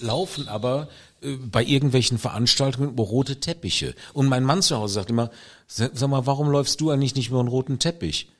[0.00, 0.90] Laufen aber
[1.22, 3.94] äh, bei irgendwelchen Veranstaltungen über rote Teppiche.
[4.12, 5.30] Und mein Mann zu Hause sagt immer,
[5.66, 8.30] sag mal, warum läufst du eigentlich nicht über einen roten Teppich?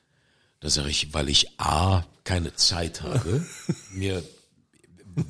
[0.61, 3.47] Da sage ich, weil ich A, keine Zeit habe,
[3.91, 4.23] mir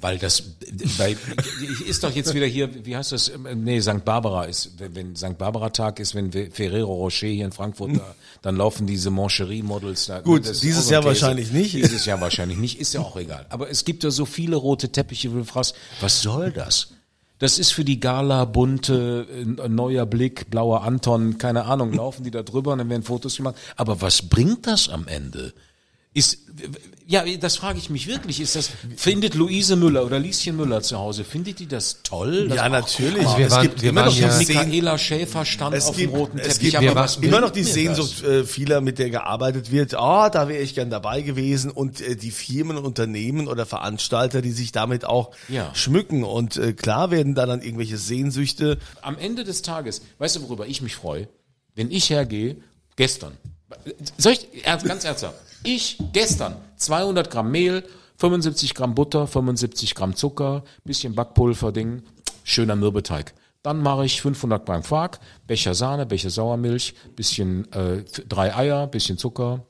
[0.00, 0.42] weil das,
[0.98, 1.16] weil,
[1.86, 4.04] ist doch jetzt wieder hier, wie heißt das, nee, St.
[4.04, 5.36] Barbara ist, wenn- wenn St.
[5.38, 10.20] Barbara Tag ist, wenn Ferrero Rocher hier in Frankfurt, da, dann laufen diese Mancherie-Models da.
[10.20, 11.74] Gut, dieses Jahr wahrscheinlich nicht.
[11.74, 13.46] Dieses Jahr wahrscheinlich nicht, ist ja auch egal.
[13.50, 16.88] Aber es gibt ja so viele rote Teppiche, wo du fragst, was soll das?
[17.40, 22.32] Das ist für die Gala bunte, äh, neuer Blick, blauer Anton, keine Ahnung, laufen die
[22.32, 23.54] da drüber und dann werden Fotos gemacht.
[23.76, 25.52] Aber was bringt das am Ende?
[26.18, 26.38] Ist,
[27.06, 28.40] ja, das frage ich mich wirklich.
[28.40, 32.50] Ist das, findet Luise Müller oder Lieschen Müller zu Hause, findet die das toll?
[32.54, 33.24] Ja, ach, natürlich.
[33.24, 35.96] Also wir es waren- gibt wir immer waren noch ja- Michaela Schäfer stand es auf
[35.96, 36.72] gibt, dem roten es Teppich.
[36.72, 39.94] gibt immer, was immer noch die Sehnsucht äh, vieler, mit der gearbeitet wird.
[39.94, 44.50] Ah, da wäre ich gern dabei gewesen und äh, die Firmen, Unternehmen oder Veranstalter, die
[44.52, 45.74] sich damit auch Ja.
[45.74, 48.78] schmücken und äh, klar werden da dann irgendwelche Sehnsüchte.
[49.02, 51.28] am Ende des Tages, weißt du, worüber ich mich freue?
[51.74, 52.56] Wenn ich hergehe,
[52.96, 53.32] gestern,
[54.18, 57.84] soll ich, ganz ernsthaft, ich gestern 200 Gramm Mehl,
[58.16, 62.02] 75 Gramm Butter, 75 Gramm Zucker, bisschen Backpulver, Ding,
[62.44, 63.34] schöner Mürbeteig.
[63.62, 69.18] Dann mache ich 500 Gramm Quark, Becher Sahne, Becher Sauermilch, bisschen äh, drei Eier, bisschen
[69.18, 69.66] Zucker,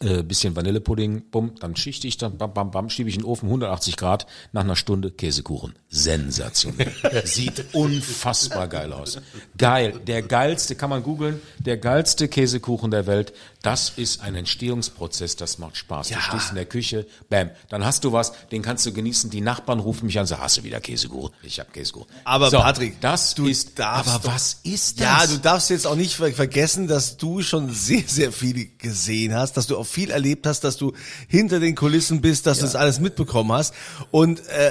[0.00, 3.28] äh, bisschen Vanillepudding, bumm, dann schichte ich, dann bam, bam, bam, schiebe ich in den
[3.28, 5.74] Ofen 180 Grad, nach einer Stunde Käsekuchen.
[5.88, 6.92] Sensationell.
[7.24, 9.20] Sieht unfassbar geil aus.
[9.56, 10.00] Geil.
[10.06, 13.32] Der geilste, kann man googeln, der geilste Käsekuchen der Welt.
[13.62, 16.08] Das ist ein Entstehungsprozess, das macht Spaß.
[16.08, 19.30] Du stehst in der Küche, bam, dann hast du was, den kannst du genießen.
[19.30, 21.34] Die Nachbarn rufen mich an, sagen, hast du wieder Käsekuchen?
[21.42, 22.06] Ich hab Käsekuchen.
[22.24, 25.30] Aber so, Patrick, das du ist, darfst aber doch- was ist Ja, das?
[25.30, 29.56] du darfst jetzt auch nicht ver vergessen, dass du schon sehr, sehr viel gesehen hast,
[29.56, 30.92] dass du auch viel erlebt hast, dass du
[31.26, 33.74] hinter den Kulissen bist, dass du das alles mitbekommen hast.
[34.12, 34.70] Und äh,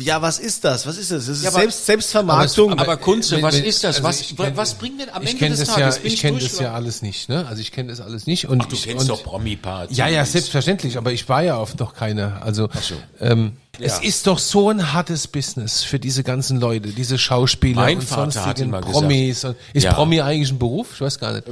[0.00, 0.86] ja, was ist das?
[0.86, 1.26] Was ist das?
[1.26, 2.72] Das ist Ja, aber- Selbst, Selbstvermarktung.
[2.72, 3.96] Aber Aber Kunze, was ist das?
[3.96, 5.96] also Was- kenn- was bringt denn am Ende des das Tages?
[5.96, 7.46] Ja, Bin ich kenne das ja alles nicht, ne?
[7.46, 8.46] Also ich kenne das alles nicht.
[8.48, 9.96] Und Du ich, kennst und, doch Promi-Partys.
[9.96, 12.40] Ja, ja, selbstverständlich, aber ich war ja oft doch keine.
[12.42, 12.94] Also so.
[13.20, 17.98] ähm, es ist doch so ein hartes Business für diese ganzen Leute, diese Schauspieler Mein
[17.98, 19.44] und Vater sonstigen Promis.
[19.44, 19.92] Und, ist Ja.
[19.94, 20.90] Promi eigentlich ein Beruf?
[20.94, 21.44] Ich weiß gar nicht.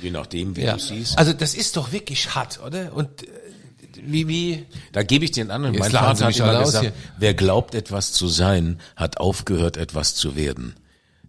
[0.00, 0.74] Je nachdem, wie Ja.
[0.74, 1.18] du siehst.
[1.18, 2.92] Also das ist doch wirklich hart, oder?
[2.94, 3.26] Und äh,
[4.06, 5.74] wie wie Da gebe ich dir einen anderen.
[5.74, 6.92] Jetzt Mein Vater hat immer gesagt, hier.
[7.18, 10.74] wer glaubt, etwas zu sein, hat aufgehört, etwas zu werden.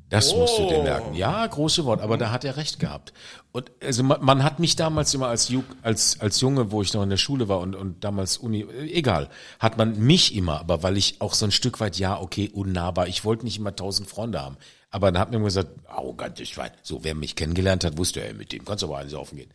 [0.09, 1.13] Das musst du dir merken.
[1.13, 3.13] Ja, große Wort, aber da hat er recht gehabt.
[3.51, 6.93] Und also man, man hat mich damals immer als, Ju als als Junge, wo ich
[6.93, 9.29] noch in der Schule war und, und damals Uni, egal,
[9.59, 13.07] hat man mich immer, aber weil ich auch so ein Stück weit, ja, okay, unnahbar,
[13.07, 14.57] ich wollte nicht immer tausend Freunde haben.
[14.89, 16.71] Aber dann hat mir immer gesagt, arrogantes Schwein.
[16.81, 19.51] So, wer mich kennengelernt hat, wusste, ey, mit dem kannst du aber alles saufen gehen.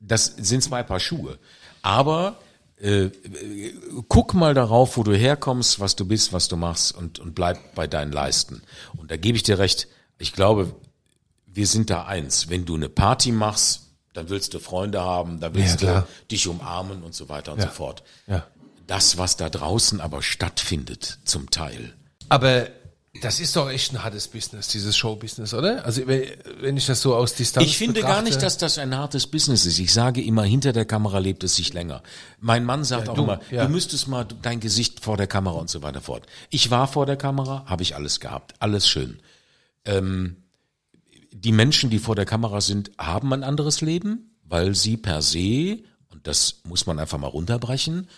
[0.00, 1.38] das sind zwei Paar Schuhe.
[1.82, 2.36] Aber
[2.82, 3.10] äh,
[4.08, 7.74] guck mal darauf, wo du herkommst, was du bist, was du machst und, und bleib
[7.74, 8.62] bei deinen Leisten.
[8.96, 10.74] Und da gebe ich dir recht, ich glaube,
[11.46, 12.48] wir sind da eins.
[12.48, 13.82] Wenn du eine Party machst,
[14.14, 17.58] dann willst du Freunde haben, dann willst Ja, du dich umarmen und so weiter und
[17.60, 17.66] Ja.
[17.66, 18.02] so fort.
[18.26, 18.46] Ja.
[18.86, 21.94] Das, was da draußen aber stattfindet, zum Teil.
[22.28, 22.68] Aber
[23.20, 25.84] das ist doch echt ein hartes Business, dieses Show-Business, oder?
[25.84, 28.96] Also wenn, ich das so aus Distanz Ich finde betrachte, gar nicht, dass das ein
[28.96, 29.78] hartes Business ist.
[29.78, 32.02] Ich sage immer, hinter der Kamera lebt es sich länger.
[32.40, 33.66] Mein Mann sagt auch du, immer, ja.
[33.66, 36.26] du müsstest mal dein Gesicht vor der Kamera und so weiter fort.
[36.48, 39.20] Ich war vor der Kamera, habe ich alles gehabt, alles schön.
[39.84, 40.38] Ähm,
[41.32, 45.82] die Menschen, die vor der Kamera sind, haben ein anderes Leben, weil sie per se,
[46.08, 48.08] und das muss man einfach mal runterbrechen,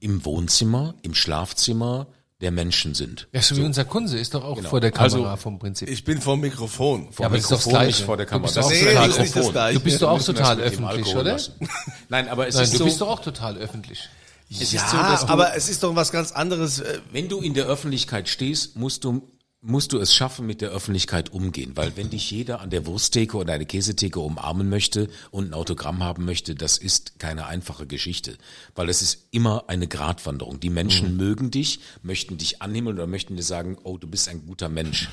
[0.00, 2.06] im Wohnzimmer, im Schlafzimmer
[2.40, 3.26] der Menschen sind.
[3.32, 4.68] Ja, so wie unser Kunze ist doch auch Genau.
[4.68, 5.88] vor der Kamera Also, vom Prinzip.
[5.90, 7.08] Ich bin vom Mikrofon.
[7.18, 8.04] ja, aber das ist doch das Mikrofon, Gleiche.
[8.04, 8.46] vor der Du Kamera.
[8.46, 9.52] bist Das doch auch ist Nee, total, das ist nicht das offen.
[9.52, 9.78] Gleiche.
[9.78, 11.32] du bist doch auch total dem öffentlich, oder?
[11.32, 11.52] lassen.
[12.08, 14.08] Nein, aber es Nein, ist du so, bist doch auch total öffentlich.
[14.50, 16.78] es Ja, ist so, dass du, aber es ist doch was ganz anderes.
[16.78, 19.22] äh, wenn du in der Öffentlichkeit stehst, musst du
[19.60, 21.72] musst du es schaffen, mit der Öffentlichkeit umgehen.
[21.76, 26.02] Weil wenn dich jeder an der Wursttheke oder eine Käsetheke umarmen möchte und ein Autogramm
[26.02, 28.38] haben möchte, das ist keine einfache Geschichte.
[28.74, 30.60] Weil es ist immer eine Gratwanderung.
[30.60, 34.46] Die Menschen mögen dich, möchten dich annehmen oder möchten dir sagen, oh, du bist ein
[34.46, 35.08] guter Mensch.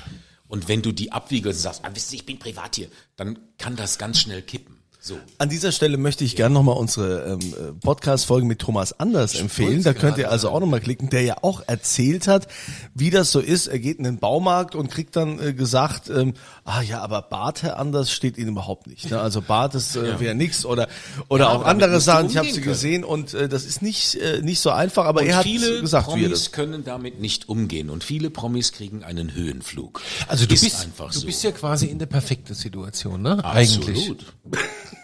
[0.48, 3.38] Und wenn du die abwiegelst und sagst, ah, wisst ihr, ich bin privat hier, dann
[3.58, 4.75] kann das ganz schnell kippen.
[5.06, 5.18] So.
[5.38, 9.84] An dieser Stelle möchte ich gerne nochmal unsere ähm, äh, Podcast-Folge mit Thomas Anders empfehlen.
[9.84, 12.48] Da könnt ihr also auch nochmal klicken, der ja auch erzählt hat,
[12.94, 13.68] wie das so ist.
[13.68, 16.34] Er geht in den Baumarkt und kriegt dann äh, gesagt, ähm,
[16.64, 19.08] ah ja, aber Bart, Herr Anders, steht Ihnen überhaupt nicht.
[19.08, 19.20] Ne?
[19.20, 20.88] Also Bart ist äh, wäre nix oder
[21.28, 22.28] oder Ja, auch andere Sachen.
[22.28, 22.66] Ich habe sie können.
[22.66, 25.82] gesehen und äh, das ist nicht äh, nicht so einfach, aber Und er hat viele
[25.82, 26.50] gesagt, wie er Promis das.
[26.52, 30.00] können damit nicht umgehen und viele Promis kriegen einen Höhenflug.
[30.26, 31.26] Also du ist bist, einfach du so.
[31.26, 33.44] bist ja quasi in der perfekten Situation, ne?
[33.44, 34.10] Eigentlich.
[34.10, 34.24] Absolut.
[34.46, 34.95] Absolut.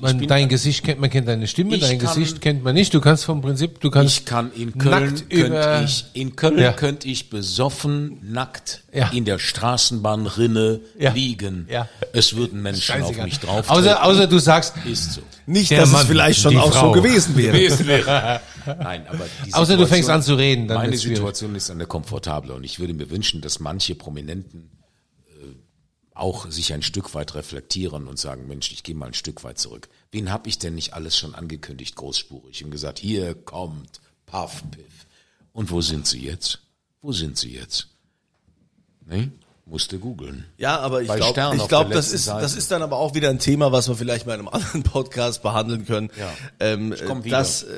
[0.00, 2.92] Man, dein Gesicht kennt, man kennt deine Stimme, dein kann- Gesicht kennt man nicht.
[2.94, 6.36] Du kannst vom Prinzip, du kannst Ich kann in Köln nackt über, könnte ich in
[6.36, 6.72] Köln Ja.
[6.72, 9.08] könnte ich besoffen nackt Ja.
[9.08, 11.12] in der Straßenbahnrinne Ja.
[11.12, 11.66] liegen.
[11.70, 11.88] Ja.
[12.12, 13.24] Es würden Menschen auf Scheißegal.
[13.26, 13.68] mich drauf.
[13.70, 15.22] Außer, außer du sagst, ist so.
[15.46, 16.94] Nicht, dass Mann, es vielleicht schon auch Frau.
[16.94, 17.52] so gewesen wäre.
[17.52, 18.40] gewesen wäre.
[18.66, 20.96] Nein, aber die Außer du Situation- fängst an zu reden, dann Meine.
[20.96, 24.70] Situation ist eine komfortable und ich würde mir wünschen, dass manche Prominenten
[26.20, 29.58] auch sich ein Stück weit reflektieren und sagen, Mensch, ich gehe mal ein Stück weit
[29.58, 29.88] zurück.
[30.10, 35.06] Wen habe ich denn nicht alles schon angekündigt, großspurig und gesagt, hier kommt Puff Piff.
[35.52, 36.60] Und wo sind sie jetzt?
[37.02, 37.88] Wo sind sie jetzt?
[39.06, 39.32] Ne?
[39.70, 40.46] Musste googeln.
[40.58, 42.42] Ja, aber ich glaube, ich glaube, das ist, Seite.
[42.42, 44.82] das ist dann aber auch wieder ein Thema, was wir vielleicht mal in einem anderen
[44.82, 46.10] Podcast behandeln können.
[46.18, 46.28] Ja.
[46.58, 47.38] Ähm, Ich komm wieder.
[47.38, 47.68] dass, äh,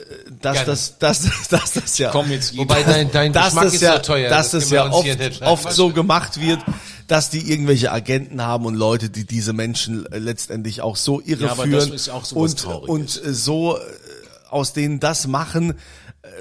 [0.41, 0.67] dass, Gerne.
[0.67, 3.81] das, dass, dass, dass das ja, Komm jetzt wobei dein, dein dass Geschmack das ist
[3.83, 4.31] ja, so teuer.
[4.31, 6.61] dass das wir ja oft, oft so gemacht wird,
[7.09, 11.73] dass die irgendwelche Agenten haben und Leute, die diese Menschen äh, letztendlich auch so irreführen
[11.73, 13.81] das ist auch so und, und äh, so äh,
[14.49, 15.75] aus denen das machen, äh,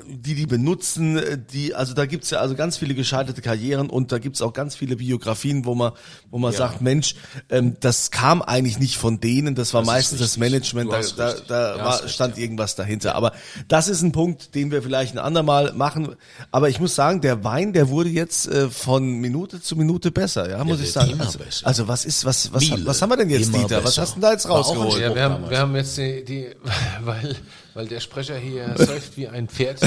[0.07, 4.11] die die benutzen, äh, die, also da gibt's ja also ganz viele gescheiterte Karrieren und
[4.11, 5.93] da gibt's auch ganz viele Biografien, wo man,
[6.29, 7.15] wo man sagt, Mensch,
[7.49, 10.73] ähm, das kam eigentlich nicht von denen, das war Das ist meistens das richtig.
[10.73, 12.43] Management, da, da, da Du war, stand ja.
[12.43, 13.15] irgendwas dahinter.
[13.15, 13.33] Aber
[13.67, 16.15] das ist ein Punkt, den wir vielleicht ein andermal machen.
[16.51, 20.49] Aber ich muss sagen, der Wein, der wurde jetzt äh, von Minute zu Minute besser,
[20.49, 21.19] ja, muss ich sagen.
[21.19, 23.77] Also, also was ist, was, was, Miele, was haben wir denn jetzt, Dieter?
[23.77, 24.01] Was besser.
[24.01, 25.01] hast du denn da jetzt rausgeholt?
[25.01, 26.47] Ja, wir haben, wir haben jetzt die, die
[27.03, 27.35] weil,
[27.73, 29.79] weil der Sprecher hier säuft wie ein Pferd.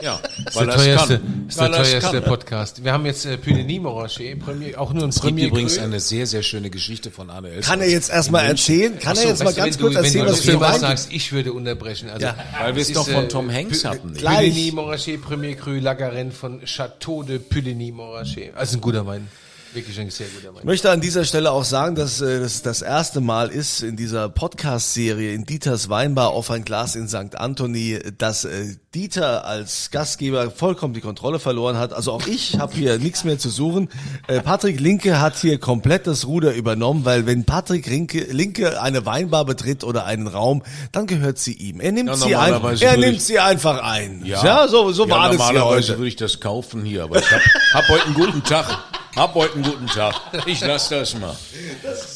[0.00, 2.24] Ja, Das ist der teuerste, ist der Weil er's teuerste kann.
[2.24, 2.84] Podcast.
[2.84, 3.38] Wir haben jetzt äh,
[3.78, 5.84] Morachet, Premier, auch nur ein Es gibt Premier übrigens Cru.
[5.84, 7.66] eine sehr, sehr schöne Geschichte von Arne Elsholz.
[7.66, 8.98] Kann er jetzt erstmal erzählen?
[8.98, 10.50] Kann so, er jetzt mal du, ganz kurz du, wenn erzählen, du was das für
[10.52, 12.10] ein Thema Wein sagst, ich würde unterbrechen.
[12.10, 12.36] Also, Ja.
[12.60, 14.12] Weil wir es ist, doch von äh, Tom Hanks Pu- hatten.
[14.14, 18.54] Puligny Morachet, Premier Cru, Lagaren von Chateau de Puligny Morachet.
[18.56, 19.28] Also ein guter Wein.
[19.74, 20.58] Wirklich ein sehr guter Wein.
[20.60, 23.96] Ich möchte an dieser Stelle auch sagen, dass äh, das das erste Mal ist in
[23.96, 27.36] dieser Podcast-Serie in Dieters Weinbar auf ein Glas in St.
[27.36, 31.94] Anthony, dass äh, Dieter als Gastgeber vollkommen die Kontrolle verloren hat.
[31.94, 33.88] Also auch ich habe hier nichts mehr zu suchen.
[34.26, 39.06] Äh, Patrick Linke hat hier komplett das Ruder übernommen, weil wenn Patrick Linke, Linke eine
[39.06, 40.62] Weinbar betritt oder einen Raum,
[40.92, 41.80] dann gehört sie ihm.
[41.80, 44.20] Er nimmt Ja, sie ein, er nimmt ich- sie einfach ein.
[44.26, 47.30] Ja, so, so ja, war das hier normalerweise würde ich das kaufen hier, aber ich
[47.30, 47.40] hab,
[47.72, 48.66] hab heute einen guten Tag.
[49.14, 50.14] Hab heute einen guten Tag.
[50.46, 51.36] Ich lass das mal.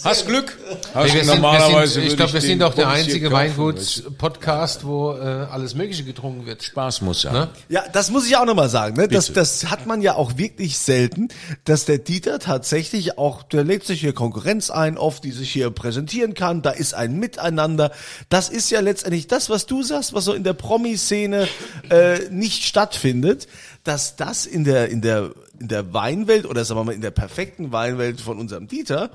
[0.02, 0.58] Hast Glück.
[0.94, 3.58] Hast wir sind, wir normalerweise sind, ich glaube, wir sind auch der einzige kaufen.
[3.58, 6.62] Weingut-Podcast, wo äh, alles Mögliche getrunken wird.
[6.62, 7.34] Spaß muss sein.
[7.34, 7.48] Ne?
[7.68, 8.96] Ja, das muss ich auch nochmal sagen.
[8.96, 9.08] Ne?
[9.08, 11.28] Das, das hat man ja auch wirklich selten,
[11.64, 15.68] dass der Dieter tatsächlich auch, der legt sich hier Konkurrenz ein, oft die sich hier
[15.68, 16.62] präsentieren kann.
[16.62, 17.92] Da ist ein Miteinander.
[18.30, 21.46] Das ist ja letztendlich das, was du sagst, was so in der Promi-Szene
[21.90, 23.48] äh, nicht stattfindet,
[23.84, 25.30] dass das in der in der
[25.60, 29.10] in der Weinwelt oder sagen wir mal in der perfekten Weinwelt von unserem Dieter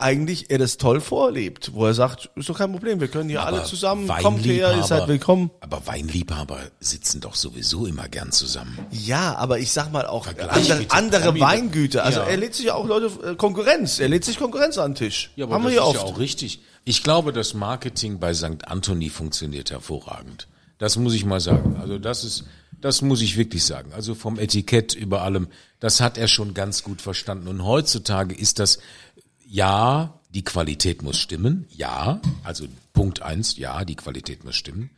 [0.00, 3.44] eigentlich er das toll vorlebt, wo er sagt, ist doch kein Problem, wir können hier
[3.44, 5.50] alle Aber zusammen, kommt her, ihr seid willkommen.
[5.58, 8.78] Aber Weinliebhaber sitzen doch sowieso immer gern zusammen.
[8.92, 12.04] Ja, aber ich sag mal auch andere, andere Weingüter.
[12.04, 12.26] Also Ja.
[12.26, 15.32] er lädt sich auch Leute äh, Konkurrenz, er lädt sich Konkurrenz an den Tisch.
[15.34, 16.06] Ja, aber Haben wir das hier ist oft.
[16.08, 16.60] ja auch richtig.
[16.84, 18.66] Ich glaube, das Marketing bei St.
[18.68, 20.46] Anthony funktioniert hervorragend.
[20.78, 21.76] Das muss ich mal sagen.
[21.80, 22.44] Also das ist,
[22.80, 23.92] das muss ich wirklich sagen.
[23.92, 25.48] Also vom Etikett über allem,
[25.80, 27.48] das hat er schon ganz gut verstanden.
[27.48, 28.78] Und heutzutage ist das,
[29.46, 31.66] ja, die Qualität muss stimmen.
[31.70, 34.90] Ja, also Punkt eins, ja, die Qualität muss stimmen.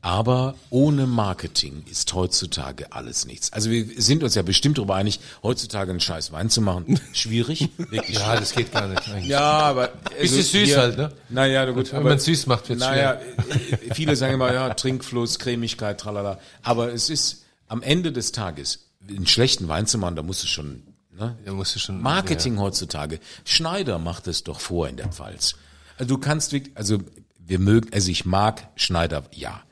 [0.00, 3.52] Aber ohne Marketing ist heutzutage alles nichts.
[3.52, 7.00] Also wir sind uns ja bestimmt darüber einig, heutzutage einen scheiß Wein zu machen.
[7.12, 9.26] Schwierig, wirklich Ja, das geht gar nicht eigentlich.
[9.26, 9.88] ja, aber
[10.20, 11.12] Bisschen süß halt, ne?
[11.30, 11.92] Naja, na gut.
[11.92, 16.38] Wenn man süß macht, wird's Naja, äh, viele sagen immer, ja, Trinkfluss, Cremigkeit, tralala.
[16.62, 20.46] Aber es ist am Ende des Tages, einen schlechten Wein zu machen, da musst du
[20.46, 20.82] schon,
[21.12, 21.36] ne?
[21.44, 22.00] Da musst du schon.
[22.00, 23.18] Marketing heutzutage.
[23.44, 25.56] Schneider macht es doch vor in der Pfalz.
[25.96, 26.98] Also du kannst wirklich, also
[27.38, 29.62] wir mögen, also ich mag Schneider, ja.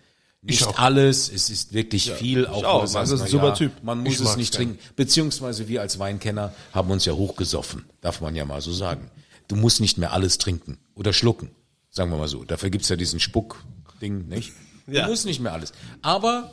[0.47, 0.79] Nicht auch.
[0.79, 2.81] alles, es ist wirklich viel, auch, auch.
[2.87, 3.73] sagst, Also ist ein super ja, Typ.
[3.83, 4.69] Man muss Ich es nicht gern.
[4.69, 4.79] trinken.
[4.97, 9.11] Beziehungsweise wir als Weinkenner haben uns ja hochgesoffen, darf man ja mal so sagen.
[9.49, 11.51] Du musst nicht mehr alles trinken oder schlucken,
[11.91, 12.45] sagen wir mal so.
[12.45, 14.53] Dafür gibt's ja diesen Spuck-Ding, nicht?
[14.87, 15.05] Ja.
[15.05, 15.73] Du musst nicht mehr alles.
[16.03, 16.53] Aber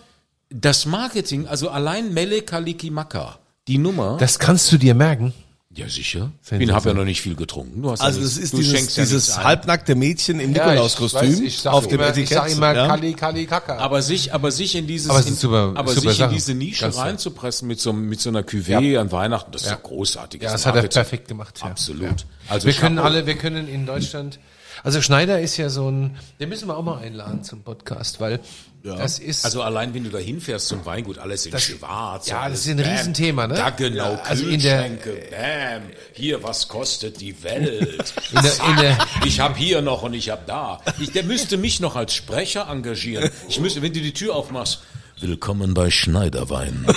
[0.50, 5.34] das Marketing, also allein Mele Kalikimaka, die Nummer, Das kannst du dir merken.
[5.76, 6.32] Ja sicher.
[6.60, 7.82] Ich habe ja noch nicht viel getrunken.
[7.82, 9.44] Du hast Also ja das nichts- ist dieses, ja dieses ein.
[9.44, 12.24] halbnackte Mädchen im Nikolauskostüm ich sag auf dem Etikett.
[12.24, 12.88] Ich sag immer ja.
[12.88, 13.78] Kali, Kali, Kaka.
[13.78, 16.54] Aber sich, aber sich in dieses, Aber es in, super- aber super sich in diese
[16.54, 20.42] Nische Ganz reinzupressen mit so, mit so einer Cuvée an Weihnachten, das ist ja großartig.
[20.42, 21.60] Ja, das hat er perfekt gemacht.
[21.62, 21.68] Ja.
[21.72, 22.04] Absolut.
[22.04, 22.16] Ja.
[22.50, 24.40] Also wir können alle, wir können in Deutschland,
[24.84, 28.40] also Schneider ist ja so ein, den müssen wir auch mal einladen zum Podcast, weil
[28.84, 32.28] das ist, Also allein wenn du da hinfährst zum Weingut, alles in schwarz.
[32.28, 32.92] ja, alles das ist ein bam.
[32.98, 33.54] Riesenthema, ne?
[33.56, 35.84] Da genau, Ja, also in der- bam.
[36.12, 38.14] Hier, was kostet die Welt?
[38.34, 40.82] in der, in der, Ich habe hier noch und ich habe da.
[41.00, 43.30] Ich, der müsste mich noch als Sprecher engagieren.
[43.48, 44.82] Ich müsste, wenn du die Tür aufmachst,
[45.22, 46.86] willkommen bei Schneiderwein.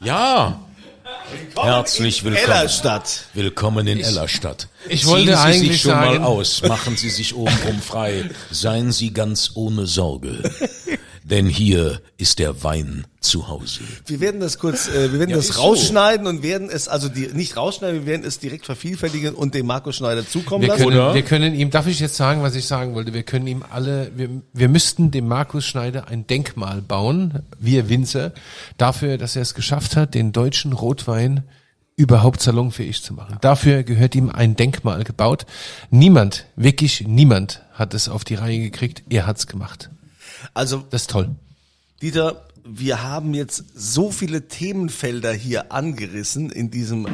[0.00, 0.60] ja.
[1.56, 2.44] Herzlich willkommen.
[2.44, 3.24] Ellerstadt.
[3.34, 4.68] Willkommen in Ellerstadt.
[4.88, 8.30] Ich wollte Ziehen Sie eigentlich sich schon sagen- mal aus, machen Sie sich obenrum frei,
[8.50, 10.42] seien Sie ganz ohne Sorge.
[11.26, 13.80] Denn hier ist der Wein zu Hause.
[14.04, 17.28] Wir werden das kurz, äh, wir werden Ja, das rausschneiden und werden es, also die,
[17.28, 20.82] nicht rausschneiden, wir werden es direkt vervielfältigen und dem Markus Schneider zukommen wir lassen.
[20.84, 21.14] können, Oder?
[21.14, 23.14] wir können ihm, darf ich jetzt sagen, was ich sagen wollte?
[23.14, 28.32] Wir können ihm alle, wir, wir müssten dem Markus Schneider ein Denkmal bauen, wir Winzer,
[28.76, 31.44] dafür, dass er es geschafft hat, den deutschen Rotwein
[31.96, 33.38] überhaupt salonfähig zu machen.
[33.40, 35.46] Dafür gehört ihm ein Denkmal gebaut.
[35.90, 39.04] Niemand, wirklich niemand hat es auf die Reihe gekriegt.
[39.08, 39.88] Er hat's gemacht.
[40.54, 41.30] Also Das ist toll.
[42.02, 47.06] Dieter, wir haben jetzt so viele Themenfelder hier angerissen in diesem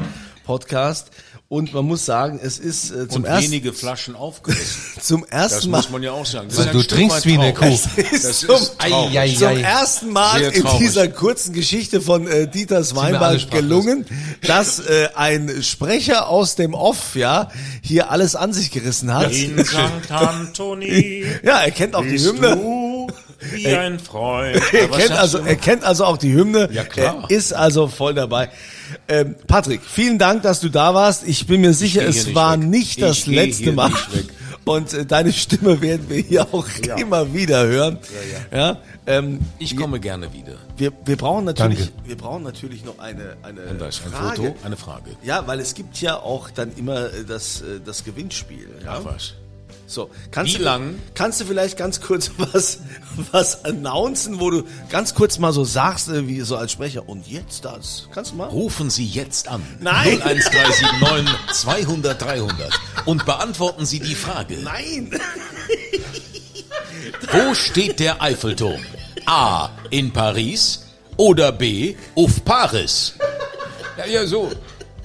[0.45, 1.11] Podcast
[1.49, 4.81] und man muss sagen, es ist äh, zum Und ersten wenige Flaschen aufgerissen.
[5.03, 6.49] zum ersten Das Mal muss man ja auch sagen.
[6.49, 7.53] Das Also ist du trinkst wie eine.
[7.53, 7.65] Kuh.
[7.67, 7.89] ist
[8.25, 8.75] Das zum, ist.
[8.79, 9.61] Ei, ei, zum ei.
[9.61, 14.07] ersten Mal in dieser kurzen Geschichte von äh, Dieters Weinberg gelungen,
[14.47, 17.51] dass äh, ein Sprecher aus dem Off ja
[17.83, 19.33] hier alles an sich gerissen hat.
[19.33, 20.11] In St.
[20.11, 22.57] Antoni Ja, er kennt auch die Hymne.
[23.53, 24.61] Wie ein Freund.
[24.73, 26.69] Er kennt, also, er kennt also auch die Hymne.
[26.73, 27.25] Ja, klar.
[27.29, 28.51] Er ist also voll dabei.
[29.09, 31.27] Ähm, Patrick, vielen Dank, dass du da warst.
[31.27, 32.69] Ich bin mir sicher, es nicht war weg.
[32.69, 33.91] nicht Ich das letzte Mal.
[34.65, 36.67] Und äh, deine Stimme werden wir hier auch
[36.99, 37.99] immer wieder hören.
[38.53, 38.77] Ja,
[39.07, 40.53] ähm, Ich komme gerne wieder.
[40.77, 41.93] wir, wir brauchen natürlich, Danke.
[42.05, 44.37] wir brauchen natürlich noch eine, eine Und da ist ein Frage.
[44.37, 45.11] Foto, eine Frage.
[45.25, 48.69] Ja, weil es gibt ja auch dann immer äh, das, äh, das Gewinnspiel.
[48.85, 48.99] Ja?
[49.01, 49.33] Ach was.
[49.91, 51.01] So, kannst Wie du, lang?
[51.15, 52.79] Kannst du vielleicht ganz kurz was,
[53.33, 57.27] was announcen, wo du ganz kurz mal so sagst, äh, wie so als Sprecher, und
[57.27, 58.07] jetzt das?
[58.15, 58.49] Kannst du mal?
[58.49, 59.61] Rufen Sie jetzt an.
[59.81, 60.23] Nein.
[60.23, 64.59] 01379 200 300 und beantworten Sie die Frage.
[64.59, 65.11] Nein!
[67.33, 68.81] Wo steht der Eiffelturm?
[69.27, 69.71] A.
[69.91, 70.87] In Paris
[71.17, 71.97] oder B.
[72.15, 73.15] auf Paris?
[73.99, 74.53] Ja, ja, so.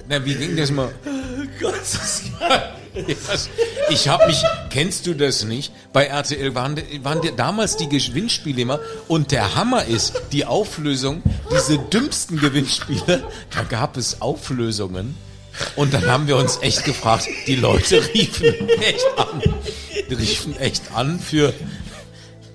[0.08, 0.94] Na, wie ging das mal?
[1.60, 2.22] Gott, das.
[3.90, 5.72] Ich habe mich, kennst du das nicht?
[5.92, 11.22] Bei RTL waren, waren damals die Gewinnspiele immer und der Hammer ist, die Auflösung,
[11.52, 13.24] diese dümmsten Gewinnspiele,
[13.54, 15.14] da gab es Auflösungen
[15.74, 19.42] und dann haben wir uns echt gefragt, die Leute riefen echt an,
[20.10, 21.52] riefen echt an für,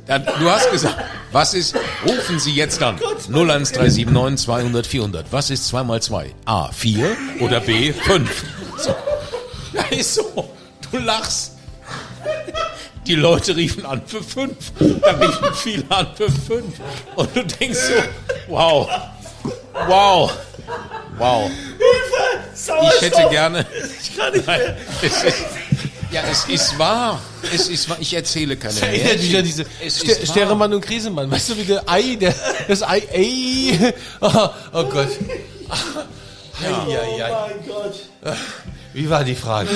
[0.08, 0.98] du hast gesagt,
[1.32, 1.76] was ist,
[2.06, 2.96] rufen Sie jetzt an,
[3.28, 6.34] 01379 200 400, was ist 2 mal 2?
[6.46, 8.44] A, 4 oder B, 5?
[8.78, 8.96] So.
[9.74, 10.50] Ja, ist so.
[10.92, 11.54] Du lachst.
[13.08, 14.72] Die Leute riefen an für fünf.
[15.02, 16.76] Da riefen viele an für fünf.
[17.16, 17.94] Und du denkst so,
[18.48, 18.90] wow.
[19.88, 20.32] Wow.
[21.18, 21.52] Wow.
[22.54, 23.66] Ich hätte gerne.
[24.02, 24.78] Ich kann nicht mehr.
[26.12, 27.22] Ja, es ist wahr.
[27.54, 27.98] Es ist wahr.
[28.00, 30.26] Ich erzähle keine mich an diese Ster.
[30.26, 31.32] Sterremann und Krisemann.
[31.32, 32.36] Weißt du, wie der Ei, der,
[32.68, 33.94] das Ei, Ei.
[34.20, 35.08] Oh, oh Gott.
[36.64, 37.32] Ei, ei.
[37.32, 38.36] Mein Gott.
[38.94, 39.70] Wie war die Frage?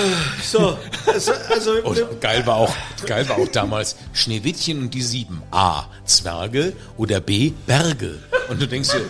[0.44, 5.42] So, also, also Und geil war auch, geil war auch damals Schneewittchen und die sieben.
[5.52, 5.86] A.
[6.06, 7.54] Zwerge oder B.
[7.66, 8.20] Berge.
[8.50, 9.06] Und du denkst dir,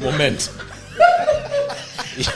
[0.00, 0.50] Moment.
[2.18, 2.28] Ich,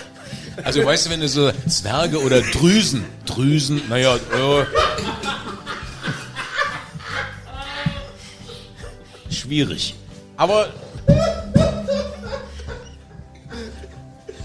[0.65, 4.65] also weißt du, wenn du so Zwerge oder Drüsen, Drüsen, naja, äh,
[9.31, 9.95] schwierig.
[10.37, 10.71] Aber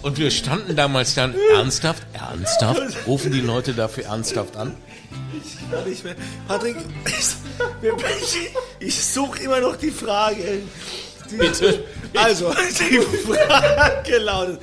[0.06, 4.78] und wir standen damals dann ernsthaft, ernsthaft, rufen die Leute dafür ernsthaft an?
[5.72, 6.16] kann nicht mehr.
[6.48, 6.76] Patrick,
[8.22, 8.50] ich,
[8.80, 10.62] ich suche immer noch die Frage.
[11.32, 11.84] Die, Bitte?
[12.14, 14.60] Also, die Frage lautet,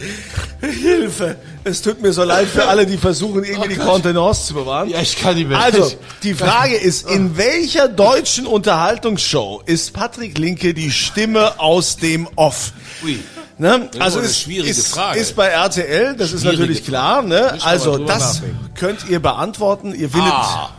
[0.61, 4.89] Hilfe, es tut mir so leid für alle, die versuchen, irgendwie die Kontenance zu bewahren.
[4.89, 5.59] Ja, ich kann nicht mehr.
[5.59, 12.29] Also, die Frage ist, in welcher deutschen Unterhaltungsshow ist Patrick Linke die Stimme aus dem
[12.37, 12.73] Off?
[13.05, 13.19] Ui.
[13.59, 13.89] Ne?
[13.93, 15.21] ist Also eine es schwierige ist, Frage.
[15.21, 16.91] ist bei RTL, das ist Schwierige natürlich Frage.
[16.91, 17.23] klar.
[17.23, 17.59] Ne?
[17.63, 18.71] Also das nachdenken.
[18.75, 19.95] könnt ihr beantworten.
[19.95, 20.71] Ihr findet, Ah.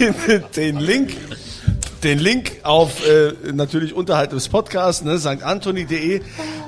[0.00, 1.16] ihr findet den Link.
[2.02, 6.20] Den Link auf äh, natürlich unterhalb des Podcasts, ne, stantoni.de.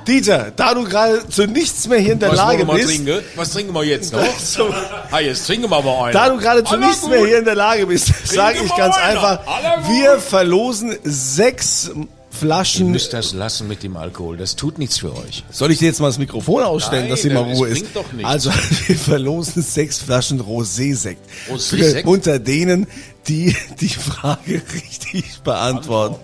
[0.06, 3.18] Dieter, da du gerade zu nichts mehr hier in der Was Lage bist, trinken?
[3.36, 4.38] Was trinken wir jetzt noch?
[4.40, 4.74] so,
[5.10, 6.12] Ah, jetzt trinken wir aber einen.
[6.14, 7.10] da du gerade zu Aller nichts gut.
[7.10, 9.04] mehr hier in der Lage bist, sage ich ganz einer.
[9.22, 9.90] einfach, Aller gut.
[9.90, 11.90] wir verlosen sechs
[12.38, 14.36] Ihr Flaschen müsst das lassen mit dem Alkohol.
[14.36, 15.42] Das tut nichts für euch.
[15.50, 17.84] Soll ich dir jetzt mal das Mikrofon ausstellen, Nein, dass hier mal Ruhe ist?
[17.94, 18.30] doch nichts.
[18.30, 18.50] Also,
[18.86, 21.20] wir verlosen sechs Flaschen Rosé-Sekt.
[21.50, 22.06] Rosé-Sekt?
[22.06, 22.86] Unter denen,
[23.28, 26.16] die die Frage richtig beantworten.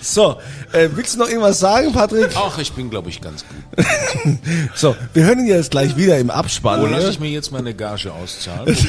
[0.00, 0.36] So,
[0.72, 2.30] äh, willst du noch irgendwas sagen, Patrick?
[2.36, 3.86] Ach, ich bin, glaube ich, ganz gut.
[4.74, 6.80] So, wir hören ihn jetzt gleich wieder im Abspann.
[6.80, 7.10] Wo lasse ne?
[7.10, 8.76] ich mir jetzt meine Gage auszahlen?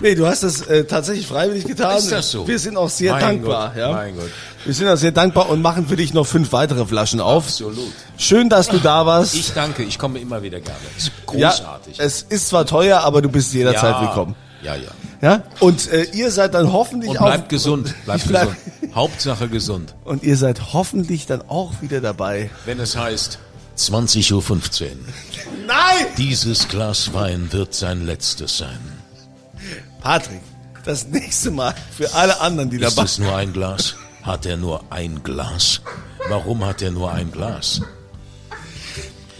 [0.00, 1.96] Nee, du hast das äh, tatsächlich freiwillig getan.
[1.96, 2.46] Ist das so?
[2.46, 3.68] Wir sind auch sehr Mein dankbar.
[3.68, 3.92] Gott, ja?
[3.92, 4.30] mein Gott.
[4.64, 7.44] Wir sind auch sehr dankbar und machen für dich noch fünf weitere Flaschen auf.
[7.44, 7.92] Absolut.
[8.18, 9.36] Schön, dass du da warst.
[9.36, 10.80] Ich danke, ich komme immer wieder gerne.
[10.96, 12.00] Ist ja, großartig.
[12.00, 14.34] es ist zwar teuer, aber du bist jederzeit willkommen.
[14.62, 14.90] Ja, ja.
[15.26, 15.42] Ja?
[15.58, 17.92] Und äh, ihr seid dann hoffentlich Und auch bleibt gesund.
[18.04, 18.94] Bleibt Bleib- gesund.
[18.94, 19.94] Hauptsache gesund.
[20.04, 22.48] und ihr seid hoffentlich dann auch wieder dabei.
[22.64, 23.38] Wenn es heißt
[23.76, 24.40] 20.15 Uhr.
[25.66, 26.06] Nein!
[26.16, 28.78] Dieses Glas Wein wird sein letztes sein.
[30.00, 30.40] Patrick,
[30.84, 33.96] das nächste Mal für alle anderen, die Ist dabei es nur ein Glas?
[34.22, 35.80] Hat er nur ein Glas?
[36.28, 37.80] Warum hat er nur ein Glas?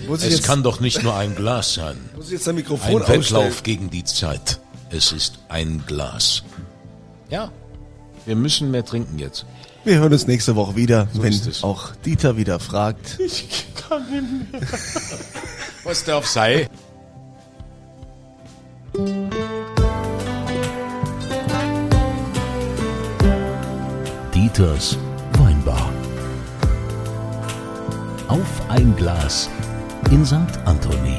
[0.09, 1.97] muss Es jetzt, kann doch nicht nur ein Glas sein.
[2.17, 3.09] muss ich jetzt ein Mikrofon Ein.
[3.09, 4.59] Wettlauf gegen die Zeit.
[4.91, 6.43] Es ist ein Glas.
[7.29, 7.51] Ja.
[8.25, 9.47] Wir müssen mehr trinken jetzt.
[9.85, 11.63] Wir hören uns nächste Woche wieder, wenn ist es.
[11.63, 13.19] auch Dieter wieder fragt.
[15.85, 16.69] Was darf sei?
[24.35, 24.99] Dieters
[25.39, 25.93] Weinbar.
[28.29, 29.49] Auf ein Glas
[30.11, 30.37] in St.
[30.65, 31.19] Anthony.